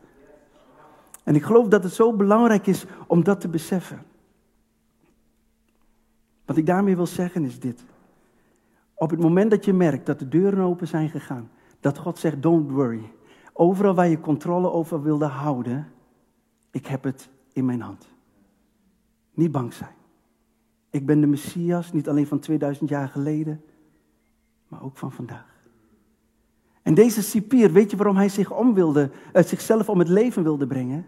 En 1.24 1.34
ik 1.34 1.42
geloof 1.42 1.68
dat 1.68 1.82
het 1.82 1.92
zo 1.92 2.12
belangrijk 2.12 2.66
is 2.66 2.84
om 3.06 3.24
dat 3.24 3.40
te 3.40 3.48
beseffen. 3.48 4.02
Wat 6.44 6.56
ik 6.56 6.66
daarmee 6.66 6.96
wil 6.96 7.06
zeggen 7.06 7.44
is 7.44 7.60
dit. 7.60 7.84
Op 9.02 9.10
het 9.10 9.20
moment 9.20 9.50
dat 9.50 9.64
je 9.64 9.72
merkt 9.72 10.06
dat 10.06 10.18
de 10.18 10.28
deuren 10.28 10.64
open 10.64 10.88
zijn 10.88 11.08
gegaan, 11.08 11.50
dat 11.80 11.98
God 11.98 12.18
zegt, 12.18 12.42
don't 12.42 12.70
worry. 12.70 13.12
Overal 13.52 13.94
waar 13.94 14.08
je 14.08 14.20
controle 14.20 14.70
over 14.70 15.02
wilde 15.02 15.24
houden, 15.24 15.92
ik 16.70 16.86
heb 16.86 17.04
het 17.04 17.28
in 17.52 17.64
mijn 17.64 17.80
hand. 17.80 18.08
Niet 19.34 19.52
bang 19.52 19.72
zijn. 19.72 19.94
Ik 20.90 21.06
ben 21.06 21.20
de 21.20 21.26
Messias, 21.26 21.92
niet 21.92 22.08
alleen 22.08 22.26
van 22.26 22.38
2000 22.38 22.88
jaar 22.88 23.08
geleden, 23.08 23.62
maar 24.68 24.82
ook 24.82 24.96
van 24.96 25.12
vandaag. 25.12 25.66
En 26.82 26.94
deze 26.94 27.22
cipier, 27.22 27.72
weet 27.72 27.90
je 27.90 27.96
waarom 27.96 28.16
hij 28.16 28.28
zich 28.28 28.50
om 28.52 28.74
wilde, 28.74 29.10
uh, 29.32 29.42
zichzelf 29.42 29.88
om 29.88 29.98
het 29.98 30.08
leven 30.08 30.42
wilde 30.42 30.66
brengen? 30.66 31.06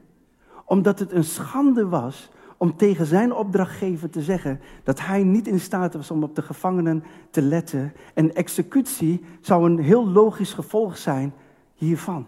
Omdat 0.64 0.98
het 0.98 1.12
een 1.12 1.24
schande 1.24 1.88
was 1.88 2.30
om 2.64 2.76
tegen 2.76 3.06
zijn 3.06 3.34
opdrachtgever 3.34 4.10
te 4.10 4.22
zeggen 4.22 4.60
dat 4.82 5.00
hij 5.00 5.22
niet 5.22 5.46
in 5.46 5.60
staat 5.60 5.94
was 5.94 6.10
om 6.10 6.22
op 6.22 6.34
de 6.34 6.42
gevangenen 6.42 7.04
te 7.30 7.42
letten. 7.42 7.92
En 8.14 8.34
executie 8.34 9.24
zou 9.40 9.70
een 9.70 9.78
heel 9.78 10.08
logisch 10.08 10.52
gevolg 10.52 10.96
zijn 10.98 11.32
hiervan. 11.74 12.26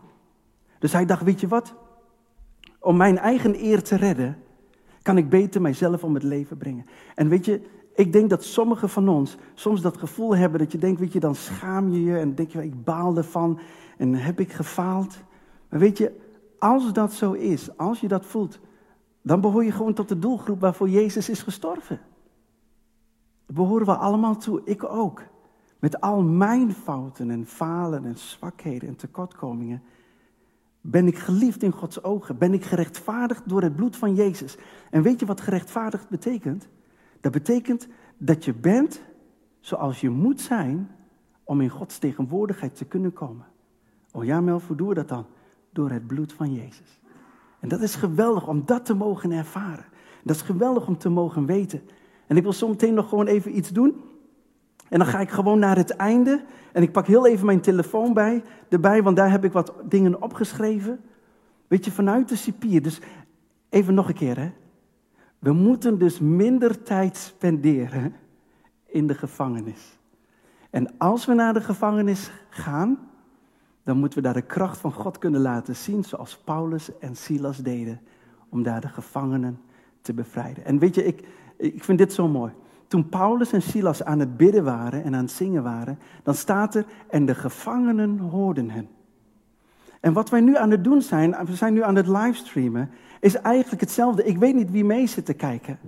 Dus 0.78 0.92
hij 0.92 1.06
dacht, 1.06 1.22
weet 1.22 1.40
je 1.40 1.48
wat? 1.48 1.74
Om 2.80 2.96
mijn 2.96 3.18
eigen 3.18 3.64
eer 3.64 3.82
te 3.82 3.96
redden, 3.96 4.36
kan 5.02 5.16
ik 5.16 5.28
beter 5.28 5.60
mijzelf 5.60 6.04
om 6.04 6.14
het 6.14 6.22
leven 6.22 6.56
brengen. 6.56 6.86
En 7.14 7.28
weet 7.28 7.44
je, 7.44 7.60
ik 7.94 8.12
denk 8.12 8.30
dat 8.30 8.44
sommigen 8.44 8.88
van 8.88 9.08
ons 9.08 9.36
soms 9.54 9.80
dat 9.80 9.96
gevoel 9.96 10.36
hebben 10.36 10.58
dat 10.58 10.72
je 10.72 10.78
denkt, 10.78 11.00
weet 11.00 11.12
je, 11.12 11.20
dan 11.20 11.34
schaam 11.34 11.90
je 11.90 12.02
je 12.02 12.18
en 12.18 12.34
denk 12.34 12.50
je, 12.50 12.64
ik 12.64 12.84
baal 12.84 13.16
ervan 13.16 13.58
en 13.98 14.14
heb 14.14 14.40
ik 14.40 14.52
gefaald. 14.52 15.18
Maar 15.68 15.80
weet 15.80 15.98
je, 15.98 16.12
als 16.58 16.92
dat 16.92 17.12
zo 17.12 17.32
is, 17.32 17.76
als 17.76 18.00
je 18.00 18.08
dat 18.08 18.26
voelt, 18.26 18.58
dan 19.26 19.40
behoor 19.40 19.64
je 19.64 19.72
gewoon 19.72 19.94
tot 19.94 20.08
de 20.08 20.18
doelgroep 20.18 20.60
waarvoor 20.60 20.88
Jezus 20.88 21.28
is 21.28 21.42
gestorven. 21.42 22.00
Daar 23.46 23.56
behoren 23.56 23.86
we 23.86 23.96
allemaal 23.96 24.36
toe, 24.36 24.60
ik 24.64 24.84
ook. 24.84 25.22
Met 25.78 26.00
al 26.00 26.22
mijn 26.22 26.72
fouten 26.72 27.30
en 27.30 27.46
falen 27.46 28.04
en 28.04 28.18
zwakheden 28.18 28.88
en 28.88 28.96
tekortkomingen. 28.96 29.82
Ben 30.80 31.06
ik 31.06 31.18
geliefd 31.18 31.62
in 31.62 31.72
Gods 31.72 32.02
ogen? 32.02 32.38
Ben 32.38 32.52
ik 32.52 32.64
gerechtvaardigd 32.64 33.48
door 33.48 33.62
het 33.62 33.76
bloed 33.76 33.96
van 33.96 34.14
Jezus? 34.14 34.56
En 34.90 35.02
weet 35.02 35.20
je 35.20 35.26
wat 35.26 35.40
gerechtvaardigd 35.40 36.08
betekent? 36.08 36.68
Dat 37.20 37.32
betekent 37.32 37.88
dat 38.18 38.44
je 38.44 38.54
bent 38.54 39.02
zoals 39.60 40.00
je 40.00 40.10
moet 40.10 40.40
zijn 40.40 40.90
om 41.44 41.60
in 41.60 41.68
Gods 41.68 41.98
tegenwoordigheid 41.98 42.76
te 42.76 42.84
kunnen 42.84 43.12
komen. 43.12 43.46
Oh 44.12 44.24
ja, 44.24 44.40
Mel, 44.40 44.60
hoe 44.66 44.76
doen 44.76 44.88
we 44.88 44.94
dat 44.94 45.08
dan? 45.08 45.26
Door 45.72 45.90
het 45.90 46.06
bloed 46.06 46.32
van 46.32 46.52
Jezus. 46.52 47.00
En 47.60 47.68
dat 47.68 47.80
is 47.80 47.94
geweldig 47.94 48.48
om 48.48 48.62
dat 48.64 48.84
te 48.84 48.94
mogen 48.94 49.30
ervaren. 49.30 49.84
Dat 50.22 50.36
is 50.36 50.42
geweldig 50.42 50.86
om 50.86 50.98
te 50.98 51.08
mogen 51.08 51.46
weten. 51.46 51.82
En 52.26 52.36
ik 52.36 52.42
wil 52.42 52.52
zo 52.52 52.68
meteen 52.68 52.94
nog 52.94 53.08
gewoon 53.08 53.26
even 53.26 53.56
iets 53.56 53.70
doen. 53.70 54.02
En 54.88 54.98
dan 54.98 55.08
ga 55.08 55.20
ik 55.20 55.30
gewoon 55.30 55.58
naar 55.58 55.76
het 55.76 55.90
einde. 55.90 56.44
En 56.72 56.82
ik 56.82 56.92
pak 56.92 57.06
heel 57.06 57.26
even 57.26 57.46
mijn 57.46 57.60
telefoon 57.60 58.12
bij, 58.12 58.42
erbij, 58.68 59.02
want 59.02 59.16
daar 59.16 59.30
heb 59.30 59.44
ik 59.44 59.52
wat 59.52 59.74
dingen 59.84 60.22
opgeschreven. 60.22 61.00
Weet 61.68 61.84
je, 61.84 61.90
vanuit 61.90 62.28
de 62.28 62.36
cipier. 62.36 62.82
Dus 62.82 63.00
even 63.68 63.94
nog 63.94 64.08
een 64.08 64.14
keer, 64.14 64.38
hè. 64.38 64.52
We 65.38 65.52
moeten 65.52 65.98
dus 65.98 66.18
minder 66.20 66.82
tijd 66.82 67.16
spenderen 67.16 68.14
in 68.86 69.06
de 69.06 69.14
gevangenis. 69.14 69.98
En 70.70 70.98
als 70.98 71.26
we 71.26 71.34
naar 71.34 71.52
de 71.52 71.60
gevangenis 71.60 72.30
gaan, 72.48 72.98
dan 73.86 73.98
moeten 73.98 74.18
we 74.18 74.24
daar 74.24 74.34
de 74.34 74.42
kracht 74.42 74.78
van 74.78 74.92
God 74.92 75.18
kunnen 75.18 75.40
laten 75.40 75.76
zien, 75.76 76.04
zoals 76.04 76.36
Paulus 76.44 76.98
en 76.98 77.16
Silas 77.16 77.58
deden, 77.58 78.00
om 78.48 78.62
daar 78.62 78.80
de 78.80 78.88
gevangenen 78.88 79.60
te 80.00 80.14
bevrijden. 80.14 80.64
En 80.64 80.78
weet 80.78 80.94
je, 80.94 81.04
ik, 81.04 81.26
ik 81.56 81.84
vind 81.84 81.98
dit 81.98 82.12
zo 82.12 82.28
mooi. 82.28 82.52
Toen 82.86 83.08
Paulus 83.08 83.52
en 83.52 83.62
Silas 83.62 84.04
aan 84.04 84.18
het 84.18 84.36
bidden 84.36 84.64
waren 84.64 85.04
en 85.04 85.14
aan 85.14 85.22
het 85.22 85.30
zingen 85.30 85.62
waren, 85.62 85.98
dan 86.22 86.34
staat 86.34 86.74
er, 86.74 86.86
en 87.08 87.26
de 87.26 87.34
gevangenen 87.34 88.18
hoorden 88.18 88.70
hen. 88.70 88.88
En 90.00 90.12
wat 90.12 90.30
wij 90.30 90.40
nu 90.40 90.56
aan 90.56 90.70
het 90.70 90.84
doen 90.84 91.02
zijn, 91.02 91.36
we 91.44 91.54
zijn 91.54 91.74
nu 91.74 91.82
aan 91.82 91.96
het 91.96 92.08
livestreamen, 92.08 92.90
is 93.20 93.34
eigenlijk 93.34 93.80
hetzelfde. 93.80 94.24
Ik 94.24 94.38
weet 94.38 94.54
niet 94.54 94.70
wie 94.70 94.84
mee 94.84 95.06
zit 95.06 95.24
te 95.24 95.34
kijken. 95.34 95.78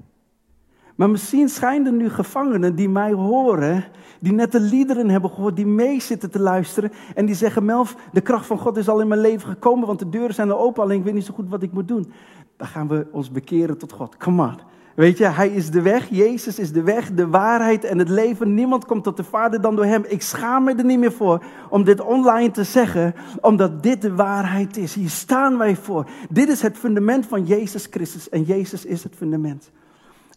Maar 0.99 1.11
misschien 1.11 1.49
zijn 1.49 1.87
er 1.87 1.93
nu 1.93 2.09
gevangenen 2.09 2.75
die 2.75 2.89
mij 2.89 3.13
horen, 3.13 3.85
die 4.21 4.33
net 4.33 4.53
de 4.53 4.61
liederen 4.61 5.09
hebben 5.09 5.31
gehoord, 5.31 5.57
die 5.57 5.67
mee 5.67 6.01
zitten 6.01 6.31
te 6.31 6.41
luisteren 6.41 6.93
en 7.15 7.27
die 7.27 7.35
zeggen, 7.35 7.65
Melf, 7.65 7.97
de 8.13 8.21
kracht 8.21 8.47
van 8.47 8.59
God 8.59 8.77
is 8.77 8.89
al 8.89 9.01
in 9.01 9.09
mijn 9.09 9.21
leven 9.21 9.49
gekomen, 9.49 9.87
want 9.87 9.99
de 9.99 10.09
deuren 10.09 10.35
zijn 10.35 10.51
al 10.51 10.59
open, 10.59 10.83
alleen 10.83 10.99
ik 10.99 11.05
weet 11.05 11.15
niet 11.15 11.25
zo 11.25 11.35
goed 11.35 11.49
wat 11.49 11.63
ik 11.63 11.73
moet 11.73 11.89
doen. 11.89 12.13
Dan 12.57 12.67
gaan 12.67 12.89
we 12.89 13.07
ons 13.13 13.31
bekeren 13.31 13.79
tot 13.79 13.93
God. 13.93 14.17
Come 14.17 14.43
on. 14.43 14.59
Weet 14.95 15.19
je, 15.19 15.25
hij 15.25 15.49
is 15.49 15.71
de 15.71 15.83
weg, 15.83 16.09
Jezus 16.11 16.59
is 16.59 16.73
de 16.73 16.83
weg, 16.83 17.15
de 17.15 17.29
waarheid 17.29 17.85
en 17.85 17.99
het 17.99 18.09
leven. 18.09 18.55
Niemand 18.55 18.85
komt 18.85 19.05
tot 19.05 19.17
de 19.17 19.25
Vader 19.25 19.61
dan 19.61 19.77
door 19.77 19.85
hem. 19.85 20.05
Ik 20.07 20.23
schaam 20.23 20.65
me 20.65 20.75
er 20.75 20.85
niet 20.85 20.99
meer 20.99 21.13
voor 21.13 21.45
om 21.71 21.85
dit 21.85 22.01
online 22.01 22.51
te 22.51 22.65
zeggen, 22.65 23.15
omdat 23.41 23.83
dit 23.83 24.03
de 24.03 24.15
waarheid 24.15 24.77
is. 24.77 24.95
Hier 24.95 25.11
staan 25.11 25.59
wij 25.59 25.77
voor. 25.77 26.09
Dit 26.31 26.49
is 26.49 26.63
het 26.63 26.79
fundament 26.79 27.27
van 27.27 27.45
Jezus 27.45 27.87
Christus 27.91 28.29
en 28.29 28.43
Jezus 28.43 28.85
is 28.85 29.03
het 29.03 29.15
fundament. 29.17 29.71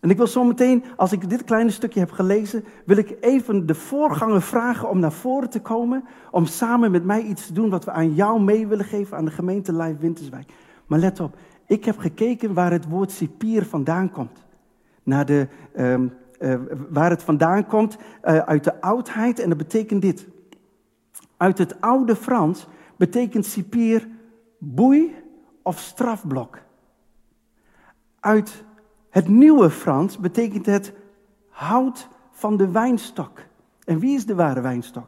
En 0.01 0.09
ik 0.09 0.17
wil 0.17 0.27
zo 0.27 0.43
meteen, 0.43 0.83
als 0.95 1.11
ik 1.11 1.29
dit 1.29 1.43
kleine 1.43 1.71
stukje 1.71 1.99
heb 1.99 2.11
gelezen, 2.11 2.63
wil 2.85 2.97
ik 2.97 3.17
even 3.19 3.65
de 3.65 3.75
voorganger 3.75 4.41
vragen 4.41 4.89
om 4.89 4.99
naar 4.99 5.11
voren 5.11 5.49
te 5.49 5.61
komen, 5.61 6.03
om 6.31 6.45
samen 6.45 6.91
met 6.91 7.03
mij 7.03 7.21
iets 7.21 7.47
te 7.47 7.53
doen 7.53 7.69
wat 7.69 7.85
we 7.85 7.91
aan 7.91 8.13
jou 8.13 8.41
mee 8.41 8.67
willen 8.67 8.85
geven, 8.85 9.17
aan 9.17 9.25
de 9.25 9.31
gemeente 9.31 9.73
Live 9.73 9.97
Winterswijk. 9.99 10.51
Maar 10.85 10.99
let 10.99 11.19
op, 11.19 11.35
ik 11.67 11.85
heb 11.85 11.97
gekeken 11.97 12.53
waar 12.53 12.71
het 12.71 12.87
woord 12.87 13.11
cipier 13.11 13.65
vandaan 13.65 14.11
komt 14.11 14.45
naar 15.03 15.25
de, 15.25 15.47
uh, 15.75 15.93
uh, 15.93 16.55
waar 16.89 17.09
het 17.09 17.23
vandaan 17.23 17.65
komt, 17.67 17.97
uh, 18.23 18.37
uit 18.37 18.63
de 18.63 18.81
oudheid. 18.81 19.39
En 19.39 19.49
dat 19.49 19.57
betekent 19.57 20.01
dit. 20.01 20.27
Uit 21.37 21.57
het 21.57 21.81
oude 21.81 22.15
Frans 22.15 22.67
betekent 22.97 23.45
cipier 23.45 24.07
boei 24.57 25.15
of 25.61 25.79
strafblok. 25.79 26.59
Uit 28.19 28.63
het 29.11 29.27
nieuwe 29.27 29.69
Frans 29.69 30.17
betekent 30.17 30.65
het 30.65 30.93
hout 31.49 32.07
van 32.31 32.57
de 32.57 32.71
wijnstok. 32.71 33.39
En 33.83 33.99
wie 33.99 34.15
is 34.15 34.25
de 34.25 34.35
ware 34.35 34.61
wijnstok? 34.61 35.07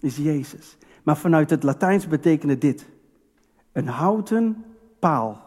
Is 0.00 0.16
Jezus. 0.16 0.76
Maar 1.02 1.16
vanuit 1.16 1.50
het 1.50 1.62
Latijns 1.62 2.08
betekent 2.08 2.60
dit. 2.60 2.86
Een 3.72 3.88
houten 3.88 4.64
paal. 4.98 5.42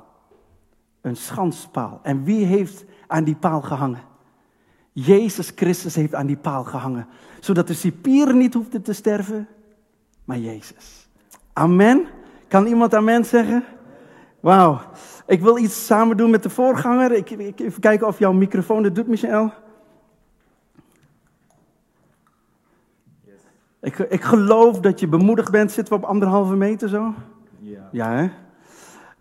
Een 1.02 1.16
schanspaal. 1.16 2.00
En 2.04 2.24
wie 2.24 2.46
heeft 2.46 2.86
aan 3.08 3.24
die 3.24 3.36
paal 3.36 3.62
gehangen. 3.62 4.02
Jezus 4.92 5.52
Christus 5.56 5.96
heeft 5.96 6.16
aan 6.16 6.26
die 6.26 6.38
paal 6.38 6.64
gehangen. 6.64 7.08
Zodat 7.40 7.68
de 7.68 7.74
cipier 7.74 8.36
niet 8.36 8.54
hoefde 8.54 8.82
te 8.82 8.94
sterven, 8.94 9.48
maar 10.26 10.38
Jezus. 10.38 11.10
Amen. 11.54 12.08
Kan 12.48 12.66
iemand 12.66 12.94
amen 12.94 13.26
zeggen? 13.26 13.64
Wauw. 14.39 14.79
Ik 15.27 15.41
wil 15.41 15.58
iets 15.58 15.86
samen 15.86 16.17
doen 16.17 16.29
met 16.29 16.43
de 16.43 16.50
voorganger. 16.50 17.12
Ik, 17.12 17.29
ik, 17.29 17.60
even 17.60 17.81
kijken 17.81 18.08
of 18.08 18.19
jouw 18.19 18.31
microfoon 18.31 18.84
het 18.84 18.96
doet, 18.96 19.08
Michel. 19.08 19.51
Ik, 23.81 23.98
ik 23.98 24.24
geloof 24.24 24.79
dat 24.79 25.00
je 25.00 25.08
bemoedigd 25.08 25.51
bent. 25.51 25.72
Zitten 25.72 25.93
we 25.93 26.03
op 26.03 26.10
anderhalve 26.10 26.55
meter 26.55 26.89
zo? 26.89 27.13
Ja. 27.60 27.89
Ja, 27.91 28.12
hè? 28.12 28.29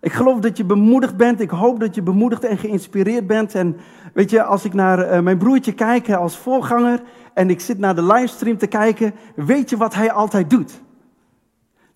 Ik 0.00 0.12
geloof 0.12 0.40
dat 0.40 0.56
je 0.56 0.64
bemoedigd 0.64 1.16
bent. 1.16 1.40
Ik 1.40 1.50
hoop 1.50 1.80
dat 1.80 1.94
je 1.94 2.02
bemoedigd 2.02 2.44
en 2.44 2.58
geïnspireerd 2.58 3.26
bent. 3.26 3.54
En 3.54 3.76
weet 4.14 4.30
je, 4.30 4.42
als 4.42 4.64
ik 4.64 4.74
naar 4.74 5.12
uh, 5.12 5.20
mijn 5.20 5.38
broertje 5.38 5.72
kijk 5.72 6.10
als 6.10 6.38
voorganger 6.38 7.02
en 7.34 7.50
ik 7.50 7.60
zit 7.60 7.78
naar 7.78 7.94
de 7.94 8.02
livestream 8.02 8.58
te 8.58 8.66
kijken, 8.66 9.14
weet 9.34 9.70
je 9.70 9.76
wat 9.76 9.94
hij 9.94 10.12
altijd 10.12 10.50
doet? 10.50 10.82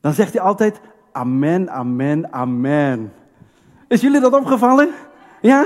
Dan 0.01 0.13
zegt 0.13 0.33
hij 0.33 0.43
altijd: 0.43 0.81
Amen, 1.13 1.71
Amen, 1.71 2.33
Amen. 2.33 3.13
Is 3.89 4.01
jullie 4.01 4.21
dat 4.21 4.33
opgevallen? 4.33 4.91
Ja? 5.41 5.65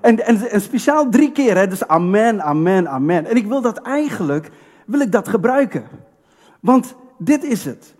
En, 0.00 0.26
en, 0.26 0.50
en 0.50 0.60
speciaal 0.60 1.08
drie 1.08 1.32
keer, 1.32 1.56
hè? 1.56 1.66
dus 1.66 1.88
Amen, 1.88 2.42
Amen, 2.42 2.88
Amen. 2.88 3.26
En 3.26 3.36
ik 3.36 3.46
wil 3.46 3.60
dat 3.60 3.78
eigenlijk, 3.78 4.50
wil 4.86 5.00
ik 5.00 5.12
dat 5.12 5.28
gebruiken. 5.28 5.84
Want 6.60 6.94
dit 7.18 7.44
is 7.44 7.64
het. 7.64 7.94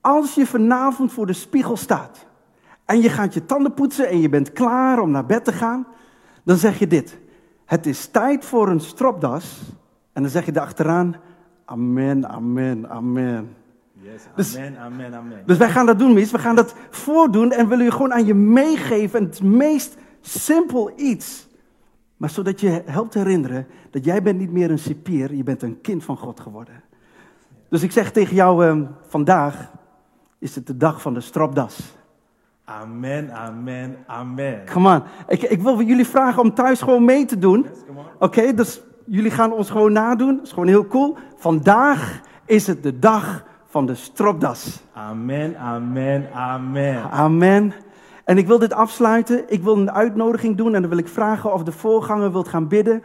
Als 0.00 0.34
je 0.34 0.46
vanavond 0.46 1.12
voor 1.12 1.26
de 1.26 1.32
spiegel 1.32 1.76
staat 1.76 2.26
en 2.84 3.00
je 3.00 3.08
gaat 3.08 3.34
je 3.34 3.46
tanden 3.46 3.74
poetsen 3.74 4.08
en 4.08 4.20
je 4.20 4.28
bent 4.28 4.52
klaar 4.52 4.98
om 4.98 5.10
naar 5.10 5.26
bed 5.26 5.44
te 5.44 5.52
gaan, 5.52 5.86
dan 6.42 6.56
zeg 6.56 6.78
je 6.78 6.86
dit. 6.86 7.18
Het 7.64 7.86
is 7.86 8.06
tijd 8.06 8.44
voor 8.44 8.68
een 8.68 8.80
stropdas. 8.80 9.60
En 10.12 10.22
dan 10.22 10.30
zeg 10.30 10.46
je 10.46 10.52
erachteraan, 10.54 11.16
amen, 11.64 12.28
amen, 12.28 12.90
amen. 12.90 13.56
Yes, 14.04 14.22
dus- 14.34 14.56
amen, 14.56 14.78
amen, 14.78 15.14
amen. 15.14 15.42
Dus 15.46 15.56
wij 15.56 15.70
gaan 15.70 15.86
dat 15.86 15.98
doen, 15.98 16.12
mis. 16.12 16.30
We 16.30 16.38
gaan 16.38 16.56
dat 16.56 16.74
voordoen 16.90 17.52
en 17.52 17.68
willen 17.68 17.84
je 17.84 17.90
gewoon 17.90 18.12
aan 18.12 18.26
je 18.26 18.34
meegeven. 18.34 19.24
Het 19.24 19.42
meest 19.42 19.96
simpel 20.20 20.92
iets. 20.96 21.48
Maar 22.16 22.30
zodat 22.30 22.60
je 22.60 22.82
helpt 22.86 23.14
herinneren 23.14 23.66
dat 23.90 24.04
jij 24.04 24.22
bent 24.22 24.38
niet 24.38 24.52
meer 24.52 24.70
een 24.70 24.78
cipier, 24.78 25.34
je 25.34 25.42
bent 25.42 25.62
een 25.62 25.80
kind 25.80 26.04
van 26.04 26.16
God 26.16 26.40
geworden. 26.40 26.82
Dus 27.68 27.82
ik 27.82 27.92
zeg 27.92 28.10
tegen 28.10 28.34
jou, 28.34 28.66
uh, 28.66 28.88
vandaag 29.08 29.70
is 30.38 30.54
het 30.54 30.66
de 30.66 30.76
dag 30.76 31.02
van 31.02 31.14
de 31.14 31.20
stropdas. 31.20 31.94
Amen, 32.64 33.32
amen, 33.32 33.96
amen. 34.06 34.62
Come 34.72 34.94
on. 34.94 35.02
Ik, 35.28 35.42
ik 35.42 35.62
wil 35.62 35.82
jullie 35.82 36.06
vragen 36.06 36.42
om 36.42 36.54
thuis 36.54 36.80
gewoon 36.80 37.04
mee 37.04 37.24
te 37.24 37.38
doen. 37.38 37.66
Oké, 38.18 38.54
dus 38.54 38.80
jullie 39.06 39.30
gaan 39.30 39.52
ons 39.52 39.70
gewoon 39.70 39.92
nadoen. 39.92 40.36
Dat 40.36 40.44
is 40.44 40.52
gewoon 40.52 40.68
heel 40.68 40.86
cool. 40.86 41.16
Vandaag 41.36 42.20
is 42.44 42.66
het 42.66 42.82
de 42.82 42.98
dag 42.98 43.44
van 43.74 43.86
de 43.86 43.94
stropdas. 43.94 44.82
Amen, 44.92 45.56
amen, 45.58 46.28
amen. 46.32 47.10
Amen. 47.10 47.72
En 48.24 48.38
ik 48.38 48.46
wil 48.46 48.58
dit 48.58 48.72
afsluiten. 48.72 49.44
Ik 49.46 49.62
wil 49.62 49.76
een 49.76 49.92
uitnodiging 49.92 50.56
doen 50.56 50.74
en 50.74 50.80
dan 50.80 50.90
wil 50.90 50.98
ik 50.98 51.08
vragen 51.08 51.52
of 51.52 51.62
de 51.62 51.72
voorganger 51.72 52.32
wilt 52.32 52.48
gaan 52.48 52.68
bidden. 52.68 53.02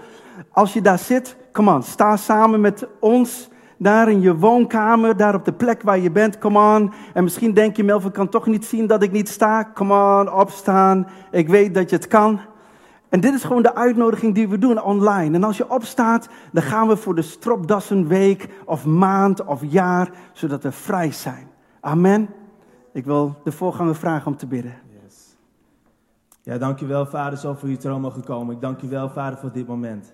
Als 0.52 0.74
je 0.74 0.82
daar 0.82 1.00
zit, 1.00 1.36
come 1.52 1.74
on, 1.74 1.84
sta 1.84 2.18
samen 2.18 2.62
met 2.62 2.88
ons 3.00 3.50
daar 3.78 4.10
in 4.10 4.22
je 4.22 4.36
woonkamer, 4.36 5.18
daar 5.18 5.36
op 5.36 5.46
de 5.46 5.54
plek 5.54 5.82
waar 5.82 6.00
je 6.00 6.12
bent, 6.12 6.38
come 6.38 6.76
on. 6.76 6.94
En 7.14 7.24
misschien 7.24 7.54
denk 7.54 7.76
je, 7.76 7.84
Melvin 7.84 8.12
kan 8.12 8.30
toch 8.30 8.46
niet 8.46 8.66
zien 8.66 8.88
dat 8.88 9.04
ik 9.04 9.12
niet 9.12 9.30
sta. 9.30 9.72
Come 9.74 10.20
on, 10.20 10.34
opstaan. 10.34 11.08
Ik 11.32 11.48
weet 11.48 11.74
dat 11.74 11.90
je 11.90 11.96
het 11.96 12.08
kan. 12.08 12.40
En 13.10 13.20
dit 13.20 13.34
is 13.34 13.44
gewoon 13.44 13.62
de 13.62 13.76
uitnodiging 13.76 14.36
die 14.36 14.48
we 14.50 14.58
doen 14.58 14.84
online. 14.84 15.36
En 15.36 15.44
als 15.44 15.58
je 15.58 15.70
opstaat, 15.70 16.30
dan 16.52 16.64
gaan 16.64 16.88
we 16.88 16.98
voor 16.98 17.16
de 17.16 17.22
stropdassenweek 17.22 18.50
of 18.66 18.86
maand 18.86 19.46
of 19.46 19.62
jaar, 19.66 20.12
zodat 20.34 20.64
we 20.64 20.72
vrij 20.72 21.12
zijn. 21.12 21.48
Amen. 21.80 22.30
Ik 22.94 23.06
wil 23.06 23.42
de 23.44 23.52
voorganger 23.52 23.96
vragen 23.96 24.32
om 24.32 24.38
te 24.38 24.48
bidden. 24.48 24.78
Yes. 25.04 25.36
Ja, 26.42 26.58
dankjewel 26.58 27.06
vader, 27.06 27.38
zo 27.38 27.54
voor 27.54 27.70
je 27.70 27.78
troon 27.78 28.02
mogen 28.02 28.24
komen. 28.24 28.56
Ik 28.56 28.62
dank 28.62 28.82
je 28.82 28.88
wel 28.88 29.10
vader 29.10 29.40
voor 29.40 29.52
dit 29.52 29.68
moment. 29.68 30.14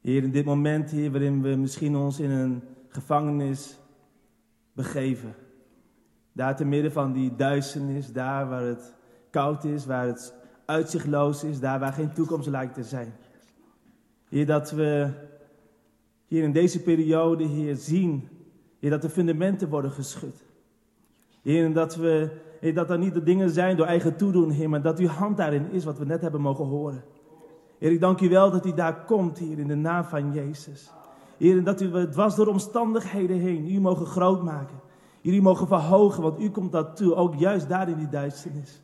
Heer, 0.00 0.22
in 0.22 0.30
dit 0.30 0.44
moment, 0.44 0.90
Heer, 0.90 1.10
waarin 1.10 1.42
we 1.42 1.48
misschien 1.56 1.96
ons 1.96 2.20
in 2.20 2.30
een 2.30 2.62
gevangenis 2.88 3.78
begeven. 4.72 5.34
Daar 6.32 6.56
te 6.56 6.64
midden 6.64 6.92
van 6.92 7.12
die 7.12 7.36
duisternis, 7.36 8.12
daar 8.12 8.48
waar 8.48 8.62
het 8.62 8.94
koud 9.30 9.64
is, 9.64 9.86
waar 9.86 10.06
het 10.06 10.34
uitzichtloos 10.70 11.44
is, 11.44 11.60
daar 11.60 11.78
waar 11.78 11.92
geen 11.92 12.12
toekomst 12.12 12.48
lijkt 12.48 12.74
te 12.74 12.84
zijn. 12.84 13.12
Heer, 14.28 14.46
dat 14.46 14.70
we 14.70 15.10
hier 16.26 16.42
in 16.42 16.52
deze 16.52 16.82
periode, 16.82 17.44
Heer, 17.44 17.76
zien, 17.76 18.28
Heer, 18.78 18.90
dat 18.90 19.02
de 19.02 19.10
fundamenten 19.10 19.68
worden 19.68 19.90
geschud. 19.90 20.44
Heer, 21.42 21.72
dat 21.72 21.96
we, 21.96 22.30
Heer, 22.60 22.74
dat 22.74 22.90
er 22.90 22.98
niet 22.98 23.14
de 23.14 23.22
dingen 23.22 23.50
zijn 23.50 23.76
door 23.76 23.86
eigen 23.86 24.16
toedoen, 24.16 24.50
Heer, 24.50 24.68
maar 24.68 24.82
dat 24.82 24.98
uw 24.98 25.06
hand 25.06 25.36
daarin 25.36 25.70
is, 25.70 25.84
wat 25.84 25.98
we 25.98 26.04
net 26.04 26.20
hebben 26.20 26.40
mogen 26.40 26.64
horen. 26.64 27.02
Heer, 27.78 27.92
ik 27.92 28.00
dank 28.00 28.20
u 28.20 28.28
wel 28.28 28.50
dat 28.50 28.66
u 28.66 28.74
daar 28.74 29.04
komt, 29.04 29.38
hier 29.38 29.58
in 29.58 29.66
de 29.66 29.74
naam 29.74 30.04
van 30.04 30.32
Jezus. 30.32 30.90
Heer, 31.36 31.64
dat 31.64 31.80
u 31.80 31.94
het 31.94 32.14
was 32.14 32.36
door 32.36 32.46
omstandigheden 32.46 33.38
heen 33.38 33.74
u 33.74 33.80
mogen 33.80 34.06
groot 34.06 34.42
maken. 34.42 34.80
U 35.22 35.42
mogen 35.42 35.66
verhogen, 35.66 36.22
want 36.22 36.40
u 36.40 36.50
komt 36.50 36.72
dat 36.72 36.96
toe, 36.96 37.14
ook 37.14 37.34
juist 37.34 37.68
daar 37.68 37.88
in 37.88 37.96
die 37.96 38.08
duisternis. 38.08 38.80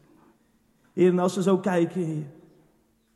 Heer, 0.96 1.10
en 1.10 1.18
als 1.18 1.34
we 1.34 1.42
zo 1.42 1.58
kijken, 1.58 2.00
Heer. 2.00 2.26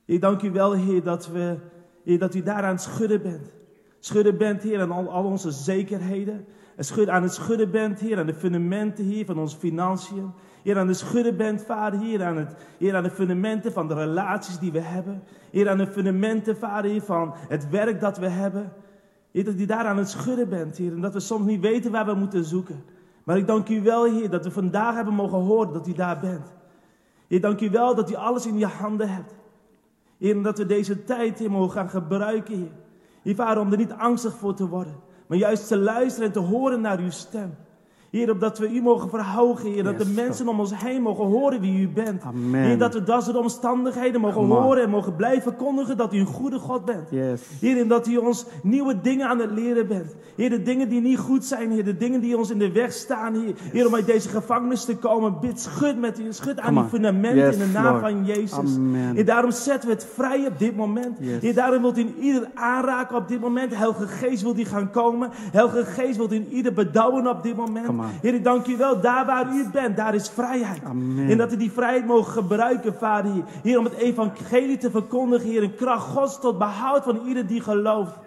Ik 0.04 0.20
dank 0.20 0.42
u 0.42 0.50
wel, 0.50 0.72
Heer, 0.72 1.02
dat, 1.02 1.28
we, 1.28 1.56
Heer, 2.04 2.18
dat 2.18 2.34
u 2.34 2.42
daar 2.42 2.62
aan 2.62 2.72
het 2.72 2.80
schudden 2.80 3.22
bent. 3.22 3.52
Schudden 3.98 4.38
bent, 4.38 4.62
Heer, 4.62 4.80
aan 4.80 5.08
al, 5.08 5.24
onze 5.24 5.50
zekerheden. 5.50 6.44
En 6.76 6.84
schud, 6.84 7.08
aan 7.08 7.22
het 7.22 7.32
schudden 7.32 7.70
bent, 7.70 8.00
Heer, 8.00 8.18
aan 8.18 8.26
de 8.26 8.34
fundamenten, 8.34 9.04
Heer, 9.04 9.24
van 9.24 9.38
onze 9.38 9.56
financiën. 9.56 10.32
Heer, 10.62 10.78
aan 10.78 10.86
de 10.86 10.94
schudden 10.94 11.36
bent, 11.36 11.62
Vader, 11.62 12.00
hier 12.00 12.24
aan, 12.24 12.36
het, 12.36 12.54
hier 12.78 12.96
aan 12.96 13.02
de 13.02 13.10
fundamenten 13.10 13.72
van 13.72 13.88
de 13.88 13.94
relaties 13.94 14.58
die 14.58 14.72
we 14.72 14.80
hebben. 14.80 15.22
Heer, 15.50 15.68
aan 15.68 15.78
de 15.78 15.86
fundamenten, 15.86 16.56
Vader, 16.56 16.90
hier 16.90 17.02
van 17.02 17.34
het 17.48 17.70
werk 17.70 18.00
dat 18.00 18.18
we 18.18 18.28
hebben. 18.28 18.72
Heer, 19.30 19.44
dat 19.44 19.54
u 19.54 19.66
daar 19.66 19.84
aan 19.84 19.98
het 19.98 20.08
schudden 20.08 20.48
bent, 20.48 20.76
Heer. 20.76 20.92
En 20.92 21.00
dat 21.00 21.12
we 21.12 21.20
soms 21.20 21.46
niet 21.46 21.60
weten 21.60 21.90
waar 21.90 22.06
we 22.06 22.14
moeten 22.14 22.44
zoeken. 22.44 22.84
Maar 23.24 23.36
ik 23.36 23.46
dank 23.46 23.68
u 23.68 23.82
wel, 23.82 24.04
Heer, 24.04 24.30
dat 24.30 24.44
we 24.44 24.50
vandaag 24.50 24.94
hebben 24.94 25.14
mogen 25.14 25.38
horen 25.38 25.72
dat 25.72 25.88
u 25.88 25.92
daar 25.92 26.20
bent. 26.20 26.58
Heer, 27.30 27.40
dank 27.40 27.60
u 27.60 27.70
wel 27.70 27.94
dat 27.94 28.10
u 28.10 28.14
alles 28.14 28.46
in 28.46 28.58
je 28.58 28.66
handen 28.66 29.08
hebt. 29.08 29.34
Heer, 30.18 30.36
en 30.36 30.42
dat 30.42 30.58
we 30.58 30.66
deze 30.66 31.04
tijd, 31.04 31.38
Heer, 31.38 31.50
mogen 31.50 31.70
gaan 31.70 31.90
gebruiken, 31.90 32.54
Heer. 32.54 33.36
Heer, 33.36 33.58
om 33.58 33.70
er 33.70 33.76
niet 33.76 33.92
angstig 33.92 34.34
voor 34.34 34.54
te 34.54 34.68
worden. 34.68 34.96
Maar 35.26 35.38
juist 35.38 35.68
te 35.68 35.76
luisteren 35.76 36.26
en 36.26 36.32
te 36.32 36.38
horen 36.38 36.80
naar 36.80 36.98
uw 36.98 37.10
stem. 37.10 37.54
Heer, 38.10 38.30
opdat 38.30 38.58
we 38.58 38.70
u 38.70 38.82
mogen 38.82 39.10
verhogen, 39.10 39.70
Heer. 39.72 39.84
Dat 39.84 39.98
Yes, 39.98 40.06
de 40.06 40.12
mensen 40.12 40.48
om 40.48 40.60
ons 40.60 40.72
heen 40.74 41.02
mogen 41.02 41.24
horen 41.24 41.60
wie 41.60 41.80
u 41.80 41.88
bent. 41.88 42.22
Amen. 42.22 42.62
Heer, 42.62 42.78
dat 42.78 42.94
we 42.94 43.02
dat 43.02 43.24
soort 43.24 43.36
omstandigheden 43.36 44.20
mogen 44.20 44.44
horen 44.44 44.82
en 44.82 44.90
mogen 44.90 45.16
blijven 45.16 45.56
kondigen 45.56 45.96
dat 45.96 46.14
u 46.14 46.18
een 46.18 46.26
goede 46.26 46.58
God 46.58 46.84
bent. 46.84 47.10
Yes. 47.10 47.42
Heer, 47.60 47.80
en 47.80 47.88
dat 47.88 48.06
u 48.06 48.16
ons 48.16 48.46
nieuwe 48.62 49.00
dingen 49.00 49.28
aan 49.28 49.38
het 49.38 49.50
leren 49.50 49.86
bent. 49.88 50.14
Heer, 50.36 50.50
de 50.50 50.62
dingen 50.62 50.88
die 50.88 51.00
niet 51.00 51.18
goed 51.18 51.44
zijn, 51.44 51.70
Heer, 51.70 51.84
de 51.84 51.96
dingen 51.96 52.20
die 52.20 52.38
ons 52.38 52.50
in 52.50 52.58
de 52.58 52.72
weg 52.72 52.92
staan, 52.92 53.34
Heer. 53.34 53.54
Heer, 53.72 53.86
om 53.86 53.94
uit 53.94 54.06
deze 54.06 54.28
gevangenis 54.28 54.84
te 54.84 54.96
komen, 54.96 55.40
bid, 55.40 55.60
schud 55.60 55.98
met 56.00 56.18
u, 56.18 56.32
schud 56.32 56.60
aan 56.60 56.74
die 56.74 56.84
fundament 56.84 57.36
Yes, 57.36 57.56
in 57.56 57.58
de 57.58 57.72
naam 57.72 57.84
Lord. 57.84 58.00
van 58.00 58.24
Jezus. 58.24 58.76
Amen. 58.76 59.14
Heer, 59.14 59.24
daarom 59.24 59.50
zetten 59.50 59.88
we 59.88 59.94
het 59.94 60.06
vrij 60.14 60.46
op 60.46 60.58
dit 60.58 60.76
moment. 60.76 61.18
Heer, 61.18 61.54
daarom 61.54 61.82
wilt 61.82 61.98
u 61.98 62.00
in 62.00 62.14
ieder 62.20 62.50
aanraken 62.54 63.16
op 63.16 63.28
dit 63.28 63.40
moment. 63.40 63.76
Heilige 63.76 64.06
Geest 64.06 64.42
wilt 64.42 64.58
u 64.58 64.64
gaan 64.64 64.90
komen. 64.90 65.30
Heilige 65.32 65.84
Geest 65.84 66.16
wilt 66.16 66.32
u 66.32 66.34
in 66.34 66.48
ieder 66.48 66.72
bedouwen 66.72 67.26
op 67.26 67.42
dit 67.42 67.56
moment. 67.56 67.98
Heer, 68.22 68.34
ik 68.34 68.44
dank 68.44 68.66
u 68.66 68.76
wel, 68.76 69.00
daar 69.00 69.26
waar 69.26 69.54
u 69.54 69.68
bent, 69.72 69.96
daar 69.96 70.14
is 70.14 70.28
vrijheid. 70.28 70.84
Amen. 70.84 71.28
En 71.28 71.38
dat 71.38 71.50
we 71.50 71.56
die 71.56 71.72
vrijheid 71.72 72.06
mogen 72.06 72.32
gebruiken, 72.32 72.94
Vader, 72.94 73.32
Heer. 73.32 73.44
Heer, 73.62 73.78
om 73.78 73.84
het 73.84 73.94
evangelie 73.94 74.78
te 74.78 74.90
verkondigen, 74.90 75.48
Heer, 75.48 75.62
een 75.62 75.74
kracht 75.74 76.06
Gods 76.06 76.40
tot 76.40 76.58
behoud 76.58 77.04
van 77.04 77.20
ieder 77.26 77.46
die 77.46 77.60
gelooft. 77.60 78.18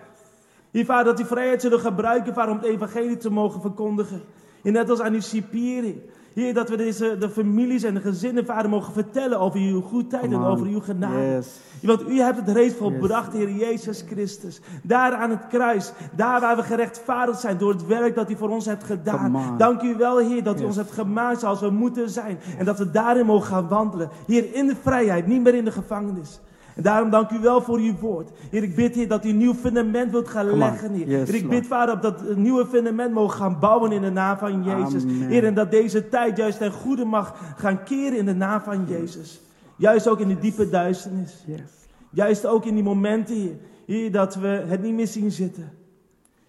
Heer, 0.72 0.86
Vader, 0.86 1.06
dat 1.06 1.18
die 1.18 1.26
vrijheid 1.26 1.62
zullen 1.62 1.80
gebruiken, 1.80 2.34
Vader, 2.34 2.52
om 2.52 2.58
het 2.58 2.68
evangelie 2.68 3.18
te 3.18 3.30
mogen 3.30 3.62
verkondigen. 3.62 4.22
En 4.64 4.74
net 4.74 4.90
als 4.90 5.02
aan 5.02 5.12
die 5.12 5.22
cipiering. 5.22 6.02
Heer, 6.34 6.54
dat 6.54 6.70
we 6.70 6.78
deze, 6.78 7.18
de 7.20 7.30
families 7.30 7.84
en 7.84 7.94
de 7.94 8.00
gezinnen, 8.02 8.46
Vader, 8.46 8.70
mogen 8.70 8.94
vertellen 8.94 9.40
over 9.40 9.60
uw 9.60 9.82
goedheid 9.82 10.24
en 10.24 10.44
over 10.44 10.66
uw 10.66 10.80
genade. 10.80 11.22
Yes. 11.22 11.48
Want 11.82 12.10
u 12.10 12.20
hebt 12.20 12.38
het 12.38 12.50
reeds 12.50 12.76
volbracht, 12.76 13.34
Heer 13.34 13.52
Jezus 13.52 14.04
Christus. 14.08 14.60
Daar 14.84 15.14
aan 15.14 15.30
het 15.30 15.48
kruis, 15.48 15.92
daar 16.16 16.42
waar 16.42 16.56
we 16.56 16.64
gerechtvaardigd 16.64 17.40
zijn 17.40 17.58
door 17.58 17.72
het 17.72 17.86
werk 17.88 18.16
dat 18.16 18.32
u 18.32 18.36
voor 18.36 18.50
ons 18.50 18.66
hebt 18.66 18.84
gedaan. 18.84 19.56
Dank 19.58 19.82
u 19.82 19.96
wel, 19.98 20.18
Heer, 20.18 20.44
dat 20.44 20.56
u 20.56 20.58
Yes. 20.58 20.68
ons 20.68 20.76
hebt 20.76 20.92
gemaakt 20.92 21.40
zoals 21.40 21.60
we 21.60 21.70
moeten 21.70 22.10
zijn. 22.10 22.40
En 22.58 22.66
dat 22.66 22.78
we 22.78 22.92
daarin 22.92 23.26
mogen 23.26 23.48
gaan 23.48 23.68
wandelen. 23.68 24.10
Heer, 24.28 24.54
in 24.54 24.68
de 24.68 24.76
vrijheid, 24.82 25.28
niet 25.28 25.42
meer 25.44 25.56
in 25.56 25.66
de 25.66 25.72
gevangenis. 25.72 26.40
En 26.76 26.84
daarom 26.84 27.10
dank 27.10 27.30
u 27.30 27.40
wel 27.40 27.62
voor 27.62 27.78
uw 27.78 27.96
woord. 28.00 28.30
Heer, 28.52 28.64
ik 28.64 28.76
bid, 28.76 28.96
Heer, 28.96 29.08
dat 29.08 29.26
u 29.26 29.30
een 29.30 29.38
nieuw 29.38 29.54
fundament 29.54 30.12
wilt 30.12 30.28
gaan 30.28 30.48
Come 30.48 30.58
leggen, 30.58 30.94
Heer. 30.94 31.08
Yes, 31.08 31.30
Heer, 31.30 31.40
ik 31.40 31.50
bid, 31.50 31.68
Vader, 31.68 31.96
op 31.96 32.02
dat 32.02 32.36
nieuwe 32.36 32.66
fundament 32.66 33.14
mogen 33.14 33.38
gaan 33.38 33.60
bouwen 33.60 33.92
in 33.92 34.02
de 34.02 34.10
naam 34.10 34.38
van 34.38 34.64
Jezus. 34.64 35.04
Amen. 35.04 35.28
Heer, 35.28 35.46
en 35.46 35.54
dat 35.54 35.72
deze 35.72 36.10
tijd 36.10 36.38
juist 36.38 36.58
ten 36.58 36.72
goede 36.72 37.06
mag 37.06 37.54
gaan 37.58 37.84
keren 37.84 38.18
in 38.18 38.26
de 38.26 38.36
naam 38.36 38.62
van 38.62 38.86
Jezus. 38.88 39.42
Juist 39.76 40.08
ook 40.08 40.20
in 40.20 40.28
de 40.28 40.40
diepe 40.40 40.70
duisternis. 40.70 41.44
Yes. 41.46 41.62
Juist 42.10 42.46
ook 42.46 42.66
in 42.66 42.74
die 42.74 42.84
momenten, 42.84 43.36
Heer, 43.36 43.56
Heer, 43.86 44.12
dat 44.12 44.36
we 44.36 44.64
het 44.68 44.82
niet 44.82 44.94
meer 44.94 45.08
zien 45.08 45.32
zitten. 45.32 45.72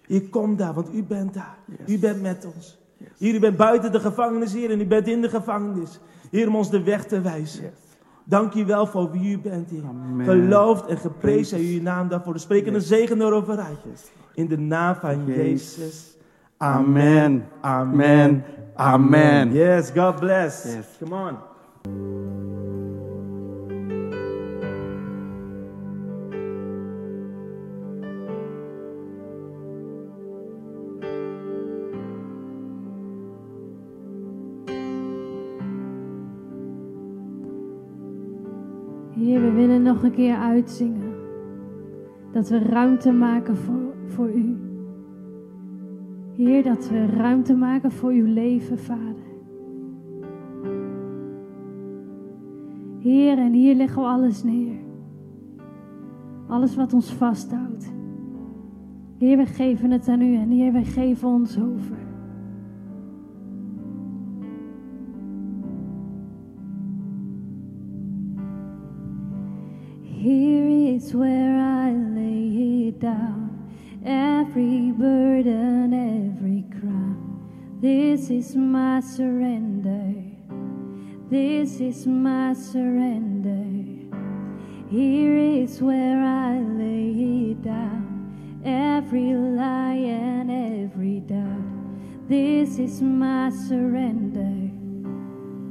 Heer, 0.07 0.23
kom 0.23 0.57
daar, 0.57 0.75
want 0.75 0.95
u 0.95 1.03
bent 1.03 1.35
daar. 1.35 1.57
Yes. 1.67 1.97
U 1.97 1.99
bent 1.99 2.23
met 2.23 2.47
ons. 2.57 2.79
Heer, 3.19 3.35
u 3.35 3.39
bent 3.39 3.57
buiten 3.57 3.93
de 3.93 4.01
gevangenis, 4.01 4.53
Heer, 4.53 4.71
en 4.71 4.81
u 4.81 4.87
bent 4.87 5.09
in 5.09 5.23
de 5.23 5.29
gevangenis. 5.29 6.01
Heer, 6.31 6.49
om 6.49 6.57
ons 6.57 6.71
de 6.71 6.83
weg 6.83 7.05
te 7.07 7.21
wijzen. 7.21 7.73
Dank 8.25 8.55
u 8.55 8.65
wel 8.65 8.87
voor 8.87 9.11
wie 9.11 9.33
u 9.33 9.39
bent, 9.39 9.71
Heer. 9.71 9.85
Amen. 9.85 10.27
Geloofd 10.27 10.87
en 10.87 10.97
geprezen 10.97 11.59
zij 11.59 11.75
uw 11.75 11.83
naam 11.83 12.09
daarvoor. 12.09 12.33
We 12.33 12.39
spreken 12.39 12.75
een 12.75 12.81
zegen 12.81 13.21
erover 13.21 13.59
uit. 13.59 14.13
In 14.35 14.49
de 14.49 14.59
naam 14.59 14.95
van 14.95 15.25
Jezus. 15.27 15.77
Jezus. 15.77 16.17
Amen. 16.57 17.49
Amen. 17.61 18.45
Amen. 18.75 19.53
Yes, 19.53 19.91
God 19.91 20.21
bless. 20.21 20.65
Yes. 20.65 20.87
Come 20.99 21.15
on. 21.15 22.43
Nog 39.85 40.03
een 40.03 40.13
keer 40.13 40.37
uitzingen. 40.37 41.15
Dat 42.33 42.49
we 42.49 42.59
ruimte 42.59 43.13
maken 43.13 43.57
voor, 43.57 43.95
voor 44.07 44.31
U. 44.31 44.57
Heer, 46.33 46.63
dat 46.63 46.89
we 46.89 47.07
ruimte 47.07 47.55
maken 47.55 47.93
voor 47.93 48.11
uw 48.11 48.33
leven, 48.33 48.79
Vader. 48.79 49.25
Heer, 52.99 53.39
en 53.39 53.53
hier 53.53 53.75
leggen 53.75 54.03
we 54.03 54.09
alles 54.09 54.43
neer. 54.43 54.77
Alles 56.49 56.77
wat 56.77 56.93
ons 56.93 57.13
vasthoudt. 57.13 57.93
Heer, 59.19 59.37
we 59.37 59.47
geven 59.47 59.91
het 59.91 60.09
aan 60.09 60.21
U 60.21 60.35
en 60.35 60.51
Heer, 60.51 60.73
wij 60.73 60.85
geven 60.85 61.29
ons 61.29 61.61
over. 61.61 62.04
Is 70.95 71.13
where 71.13 71.59
I 71.59 71.91
lay 71.91 72.87
it 72.87 73.01
down, 73.01 73.69
every 74.07 74.93
burden, 74.93 75.93
every 75.93 76.63
crown. 76.71 77.79
This 77.81 78.31
is 78.31 78.55
my 78.55 79.01
surrender. 79.01 80.15
This 81.29 81.81
is 81.81 82.07
my 82.07 82.53
surrender. 82.53 83.67
Here 84.89 85.37
is 85.37 85.83
where 85.83 86.23
I 86.23 86.61
lay 86.61 87.51
it 87.51 87.63
down, 87.63 88.63
every 88.65 89.35
lie 89.35 89.95
and 89.95 90.49
every 90.49 91.19
doubt. 91.27 92.29
This 92.29 92.79
is 92.79 93.03
my 93.03 93.51
surrender. 93.51 94.71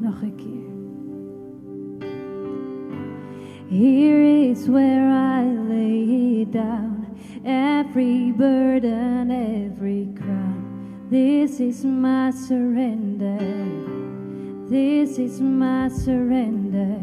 Nog 0.02 0.22
een 0.22 0.36
keer. 0.36 0.63
Here 3.74 4.22
is 4.22 4.70
where 4.70 5.10
I 5.10 5.46
lay 5.46 6.46
down, 6.46 7.18
every 7.44 8.32
burden, 8.32 9.32
every 9.32 10.14
crown. 10.16 11.08
This 11.10 11.60
is 11.60 11.84
my 11.84 12.30
surrender. 12.30 13.40
This 14.70 15.18
is 15.18 15.42
my 15.42 15.88
surrender. 15.88 17.02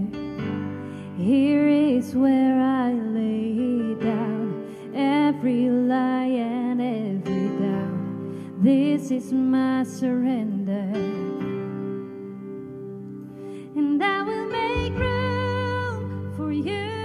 Here 1.21 1.67
is 1.67 2.15
where 2.15 2.61
I 2.61 2.93
lay 2.93 3.97
down, 3.97 4.93
every 4.95 5.69
lie 5.71 6.31
and 6.39 6.81
every 6.81 7.49
doubt. 7.59 8.63
This 8.63 9.11
is 9.11 9.33
my 9.33 9.83
surrender. 9.83 10.87
And 13.75 14.01
I 14.01 14.23
will 14.23 14.47
make 14.47 14.95
room 14.97 15.20
for 16.51 16.55
you 16.55 17.00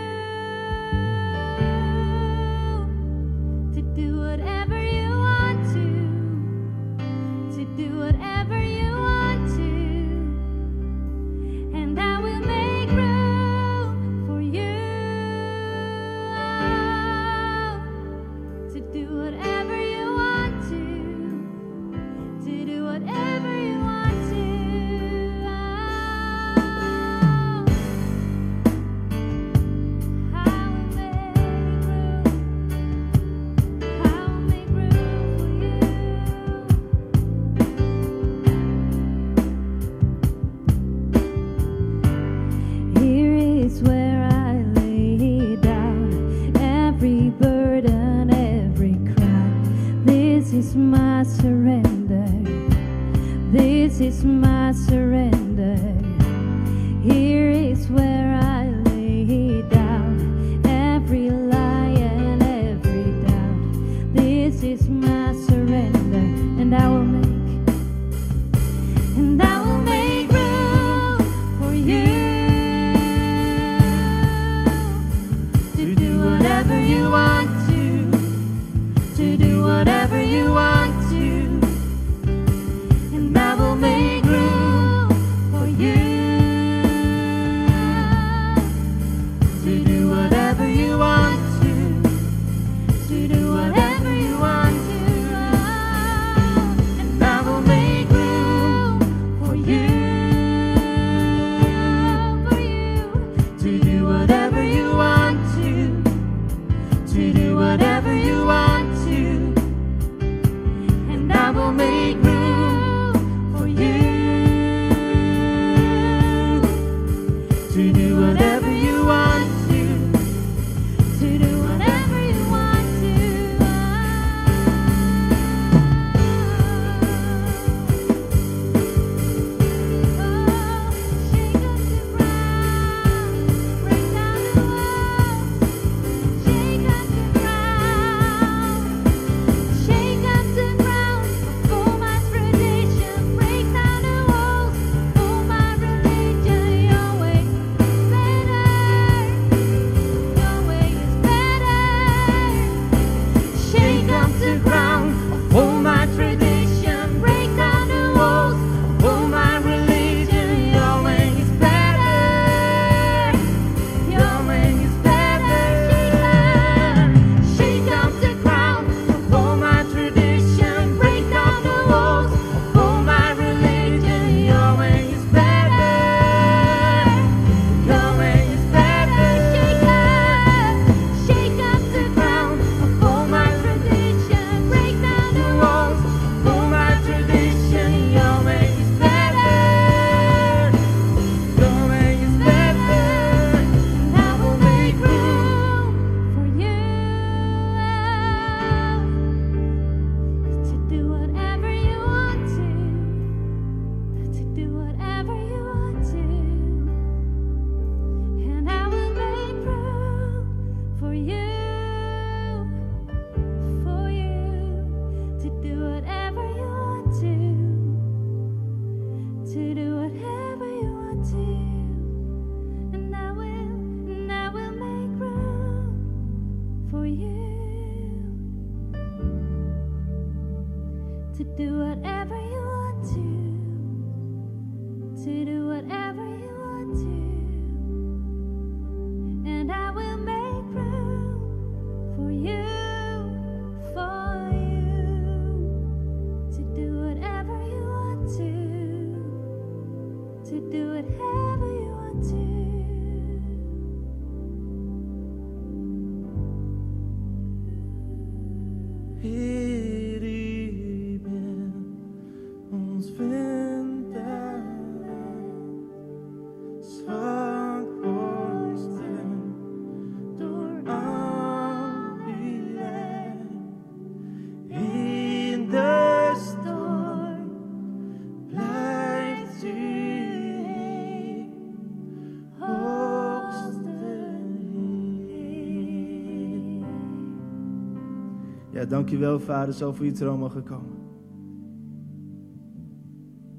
Ja, 288.86 288.92
dankjewel 288.92 289.40
Vader, 289.40 289.74
zo 289.74 289.92
voor 289.92 290.06
uw 290.06 290.12
troon 290.12 290.40
mogen 290.40 290.64
komen. 290.64 290.98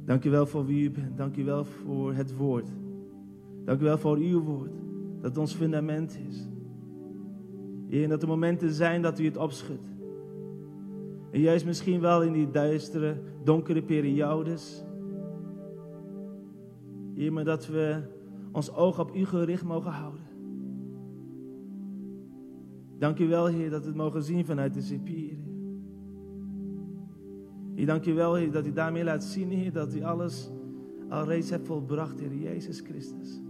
Dankjewel 0.05 0.47
voor 0.47 0.67
wie 0.67 0.85
u 0.85 0.91
bent. 0.91 1.17
Dankjewel 1.17 1.65
voor 1.65 2.15
het 2.15 2.37
woord. 2.37 2.69
Dankjewel 3.65 3.99
voor 3.99 4.17
uw 4.17 4.41
woord. 4.41 4.73
Dat 5.21 5.37
ons 5.37 5.55
fundament 5.55 6.19
is. 6.29 6.49
En 8.03 8.09
dat 8.09 8.23
er 8.23 8.29
momenten 8.29 8.73
zijn 8.73 9.03
dat 9.03 9.19
u 9.19 9.25
het 9.25 9.37
opschudt. 9.37 9.89
En 11.31 11.41
juist 11.41 11.67
misschien 11.67 12.01
wel 12.01 12.23
in 12.23 12.33
die 12.33 12.51
duistere, 12.51 13.17
donkere 13.45 13.83
periodes. 13.83 14.85
Heer, 17.15 17.33
maar 17.33 17.45
dat 17.45 17.67
we 17.67 18.03
ons 18.53 18.75
oog 18.75 19.01
op 19.01 19.15
u 19.15 19.25
gericht 19.25 19.65
mogen 19.65 19.93
houden. 19.93 20.36
Dank 22.99 23.19
u 23.19 23.29
wel, 23.29 23.47
Heer, 23.47 23.71
dat 23.71 23.81
we 23.81 23.87
het 23.87 23.97
mogen 23.97 24.23
zien 24.23 24.45
vanuit 24.45 24.75
de 24.75 24.81
cipier. 24.81 25.37
Heer, 27.75 27.87
dank 27.87 28.07
u 28.07 28.15
wel, 28.15 28.35
Heer, 28.35 28.53
dat 28.53 28.67
u 28.67 28.73
daarmee 28.73 29.05
laat 29.05 29.25
zien, 29.25 29.51
Heer, 29.51 29.73
dat 29.73 29.95
u 29.95 30.03
alles 30.03 30.51
al 31.09 31.25
reeds 31.25 31.51
hebt 31.51 31.67
volbracht, 31.67 32.21
Heer 32.21 32.35
Jezus 32.35 32.81
Christus. 32.81 33.41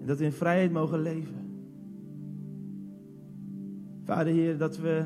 En 0.00 0.06
dat 0.06 0.18
we 0.18 0.24
in 0.24 0.32
vrijheid 0.32 0.72
mogen 0.72 1.02
leven. 1.02 1.50
Vader, 4.04 4.32
Heer, 4.32 4.58
dat 4.58 4.78
we 4.78 5.04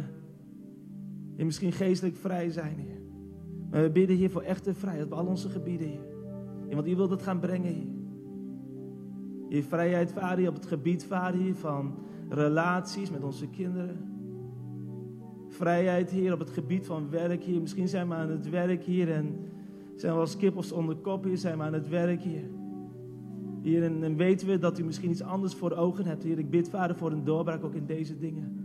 Heer, 1.36 1.44
misschien 1.46 1.72
geestelijk 1.72 2.16
vrij 2.16 2.50
zijn, 2.50 2.78
Heer. 2.78 3.00
Maar 3.70 3.82
we 3.82 3.90
bidden, 3.90 4.16
Heer, 4.16 4.30
voor 4.30 4.42
echte 4.42 4.74
vrijheid 4.74 5.06
op 5.06 5.12
al 5.12 5.26
onze 5.26 5.48
gebieden, 5.48 5.88
Heer. 5.88 6.12
Want 6.74 6.88
u 6.88 6.96
wilt 6.96 7.10
het 7.10 7.22
gaan 7.22 7.40
brengen, 7.40 7.72
Heer. 7.72 7.92
Heer, 9.48 9.62
vrijheid, 9.62 10.12
Vader, 10.12 10.48
op 10.48 10.54
het 10.54 10.66
gebied, 10.66 11.04
Vader, 11.04 11.54
van 11.54 11.94
relaties 12.28 13.10
met 13.10 13.22
onze 13.22 13.48
kinderen. 13.48 14.12
Vrijheid, 15.48 16.10
Heer, 16.10 16.32
op 16.32 16.38
het 16.38 16.50
gebied 16.50 16.86
van 16.86 17.10
werk, 17.10 17.42
Heer. 17.42 17.60
Misschien 17.60 17.88
zijn 17.88 18.08
we 18.08 18.14
aan 18.14 18.30
het 18.30 18.50
werk, 18.50 18.84
Heer, 18.84 19.12
en 19.12 19.38
zijn 19.96 20.14
we 20.14 20.20
als 20.20 20.36
kippels 20.36 20.72
onder 20.72 20.96
kop, 20.96 21.24
Heer, 21.24 21.36
zijn 21.36 21.58
we 21.58 21.64
aan 21.64 21.72
het 21.72 21.88
werk, 21.88 22.20
Heer. 22.20 22.50
Heer, 23.62 23.82
en, 23.82 24.02
en 24.02 24.16
weten 24.16 24.46
we 24.46 24.58
dat 24.58 24.78
u 24.78 24.84
misschien 24.84 25.10
iets 25.10 25.22
anders 25.22 25.54
voor 25.54 25.72
ogen 25.72 26.04
hebt, 26.04 26.22
Heer. 26.22 26.38
Ik 26.38 26.50
bid, 26.50 26.68
Vader, 26.68 26.96
voor 26.96 27.12
een 27.12 27.24
doorbraak 27.24 27.64
ook 27.64 27.74
in 27.74 27.86
deze 27.86 28.18
dingen. 28.18 28.64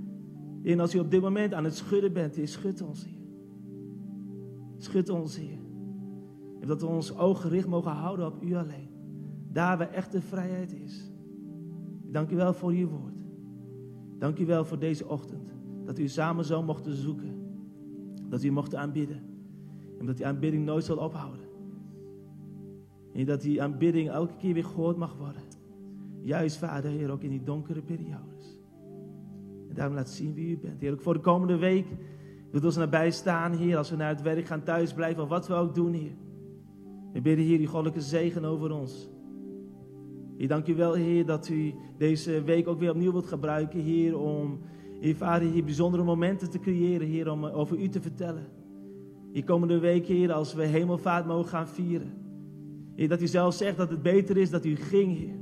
En 0.64 0.80
als 0.80 0.96
u 0.96 1.00
op 1.00 1.12
dit 1.12 1.22
moment 1.22 1.54
aan 1.54 1.64
het 1.64 1.76
schudden 1.76 2.14
bent, 2.14 2.40
schud 2.44 2.82
ons, 2.82 3.06
Heer. 3.06 3.28
Schud 4.78 5.10
ons, 5.10 5.38
Heer. 5.38 5.60
En 6.60 6.68
dat 6.68 6.82
we 6.82 6.88
ons 6.88 7.18
oog 7.18 7.42
gericht 7.42 7.68
mogen 7.68 7.92
houden 7.92 8.26
op 8.26 8.44
u 8.44 8.56
alleen. 8.56 8.90
Daar 9.52 9.78
waar 9.78 9.92
echte 9.92 10.22
vrijheid 10.22 10.74
is. 10.74 11.12
Dank 12.04 12.30
u 12.30 12.36
wel 12.36 12.54
voor 12.54 12.72
uw 12.72 12.88
woord. 12.88 13.29
Dank 14.20 14.40
u 14.40 14.46
wel 14.46 14.66
voor 14.66 14.80
deze 14.80 15.08
ochtend. 15.08 15.54
Dat 15.86 16.00
u 16.00 16.08
samen 16.08 16.46
zo 16.46 16.64
mochten 16.64 16.96
zoeken. 16.96 17.34
Dat 18.30 18.44
u 18.44 18.52
mocht 18.52 18.76
aanbidden. 18.76 19.22
En 20.00 20.06
dat 20.06 20.18
die 20.18 20.26
aanbidding 20.26 20.66
nooit 20.66 20.84
zal 20.84 20.98
ophouden. 20.98 21.46
En 23.14 23.26
dat 23.26 23.42
die 23.42 23.62
aanbidding 23.62 24.10
elke 24.10 24.36
keer 24.36 24.54
weer 24.54 24.66
gehoord 24.66 24.98
mag 24.98 25.16
worden. 25.18 25.42
Juist, 26.22 26.58
Vader, 26.58 26.92
Heer, 26.92 27.12
ook 27.12 27.24
in 27.24 27.30
die 27.30 27.44
donkere 27.44 27.82
periodes. 27.82 28.60
En 29.70 29.76
daarom 29.76 29.96
laat 29.96 30.10
zien 30.10 30.34
wie 30.34 30.50
u 30.50 30.58
bent. 30.58 30.82
Heer, 30.82 30.92
ook 30.92 31.02
voor 31.02 31.14
de 31.14 31.20
komende 31.20 31.58
week 31.58 31.88
wilt 32.52 32.64
ons 32.64 32.76
nabij 32.76 33.12
staan, 33.12 33.54
Heer. 33.54 33.78
Als 33.78 33.90
we 33.90 33.96
naar 33.96 34.10
het 34.10 34.22
werk 34.22 34.46
gaan, 34.46 34.64
thuis 34.64 34.94
blijven, 34.94 35.24
of 35.24 35.30
wat 35.30 35.48
we 35.48 35.54
ook 35.54 35.76
doen, 35.76 35.94
Heer. 35.94 36.16
We 37.14 37.22
bidden, 37.22 37.46
Heer, 37.46 37.60
uw 37.60 37.68
goddelijke 37.68 38.02
zegen 38.02 38.46
over 38.46 38.72
ons. 38.72 39.10
Heer, 40.40 40.48
dank 40.48 40.68
u 40.68 40.76
wel, 40.76 40.94
Heer, 40.94 41.26
dat 41.26 41.50
u 41.50 41.74
deze 41.98 42.44
week 42.44 42.68
ook 42.68 42.80
weer 42.80 42.90
opnieuw 42.90 43.12
wilt 43.12 43.28
gebruiken, 43.28 43.80
Heer, 43.80 44.18
om, 44.18 44.60
Heer, 45.00 45.16
Vader, 45.16 45.48
hier 45.48 45.64
bijzondere 45.64 46.04
momenten 46.04 46.50
te 46.50 46.60
creëren, 46.60 47.08
Heer, 47.08 47.32
om 47.32 47.46
eh, 47.46 47.58
over 47.58 47.80
u 47.80 47.90
te 47.90 48.02
vertellen. 48.02 48.48
Hier 49.32 49.44
komende 49.44 49.80
week, 49.80 50.06
Heer, 50.06 50.32
als 50.32 50.54
we 50.54 50.66
hemelvaart 50.66 51.26
mogen 51.26 51.50
gaan 51.50 51.68
vieren. 51.68 52.14
Heer, 52.96 53.08
dat 53.08 53.22
u 53.22 53.28
zelf 53.28 53.54
zegt 53.54 53.78
dat 53.78 53.90
het 53.90 54.02
beter 54.02 54.38
is 54.38 54.50
dat 54.50 54.66
u 54.66 54.76
ging, 54.76 55.18
Heer. 55.18 55.40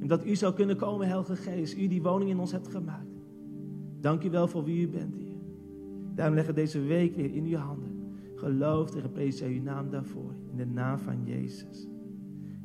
En 0.00 0.06
dat 0.06 0.26
u 0.26 0.36
zou 0.36 0.54
kunnen 0.54 0.76
komen, 0.76 1.06
Heilige 1.06 1.36
Geest, 1.36 1.76
u 1.76 1.86
die 1.86 2.02
woning 2.02 2.30
in 2.30 2.38
ons 2.38 2.52
hebt 2.52 2.68
gemaakt. 2.68 3.22
Dank 4.00 4.24
u 4.24 4.30
wel 4.30 4.48
voor 4.48 4.64
wie 4.64 4.86
u 4.86 4.88
bent, 4.88 5.14
Heer. 5.14 5.40
Daarom 6.14 6.34
leggen 6.34 6.54
we 6.54 6.60
deze 6.60 6.80
week 6.80 7.14
weer 7.14 7.34
in 7.34 7.44
uw 7.44 7.56
handen. 7.56 8.16
Geloof 8.34 8.94
en 8.94 9.00
geprezen 9.00 9.48
uw 9.48 9.62
naam 9.62 9.90
daarvoor, 9.90 10.34
in 10.50 10.56
de 10.56 10.66
naam 10.66 10.98
van 10.98 11.24
Jezus. 11.24 11.88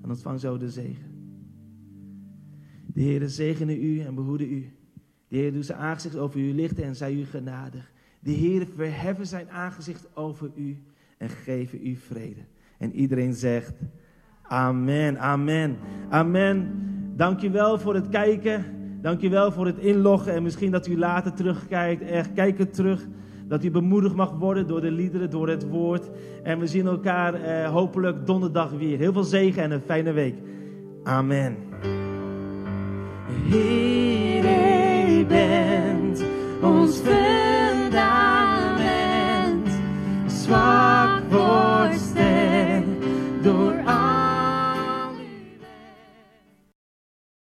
En 0.01 0.09
ontvang 0.09 0.39
zo 0.39 0.57
de 0.57 0.69
zegen. 0.69 1.12
De 2.93 3.01
Heer 3.01 3.29
zegene 3.29 3.79
u 3.79 3.99
en 3.99 4.15
behoede 4.15 4.49
u. 4.49 4.71
De 5.27 5.37
Heer 5.37 5.53
doet 5.53 5.65
zijn 5.65 5.79
aangezicht 5.79 6.17
over 6.17 6.39
u 6.39 6.53
lichten 6.53 6.83
en 6.83 6.95
zij 6.95 7.13
u 7.13 7.25
genadig. 7.25 7.91
De 8.19 8.31
Heer 8.31 8.67
verheffen 8.75 9.27
zijn 9.27 9.49
aangezicht 9.49 10.07
over 10.13 10.51
u 10.55 10.77
en 11.17 11.29
geven 11.29 11.87
u 11.87 11.95
vrede. 11.95 12.41
En 12.77 12.91
iedereen 12.91 13.33
zegt, 13.33 13.73
amen, 14.41 15.19
amen, 15.19 15.77
amen. 16.09 16.71
Dank 17.15 17.39
je 17.39 17.49
wel 17.49 17.79
voor 17.79 17.95
het 17.95 18.09
kijken. 18.09 18.65
Dank 19.01 19.21
je 19.21 19.29
wel 19.29 19.51
voor 19.51 19.65
het 19.65 19.77
inloggen. 19.77 20.33
En 20.33 20.43
misschien 20.43 20.71
dat 20.71 20.87
u 20.87 20.97
later 20.97 21.33
terugkijkt. 21.33 22.01
Echt, 22.01 22.33
kijk 22.33 22.57
het 22.57 22.73
terug. 22.73 23.07
Dat 23.47 23.63
u 23.63 23.71
bemoedigd 23.71 24.15
mag 24.15 24.31
worden 24.31 24.67
door 24.67 24.81
de 24.81 24.91
liederen, 24.91 25.29
door 25.29 25.49
het 25.49 25.69
woord. 25.69 26.09
En 26.43 26.59
we 26.59 26.67
zien 26.67 26.87
elkaar 26.87 27.33
eh, 27.33 27.71
hopelijk 27.71 28.25
donderdag 28.25 28.71
weer. 28.71 28.97
Heel 28.97 29.13
veel 29.13 29.23
zegen 29.23 29.63
en 29.63 29.71
een 29.71 29.81
fijne 29.81 30.11
week. 30.11 30.35
Amen. 31.03 31.55
Die 33.53 34.41
bent 35.29 36.23
ons 36.65 36.97
fundament, 37.05 37.93
zwak 40.25 41.21
voor. 41.29 41.72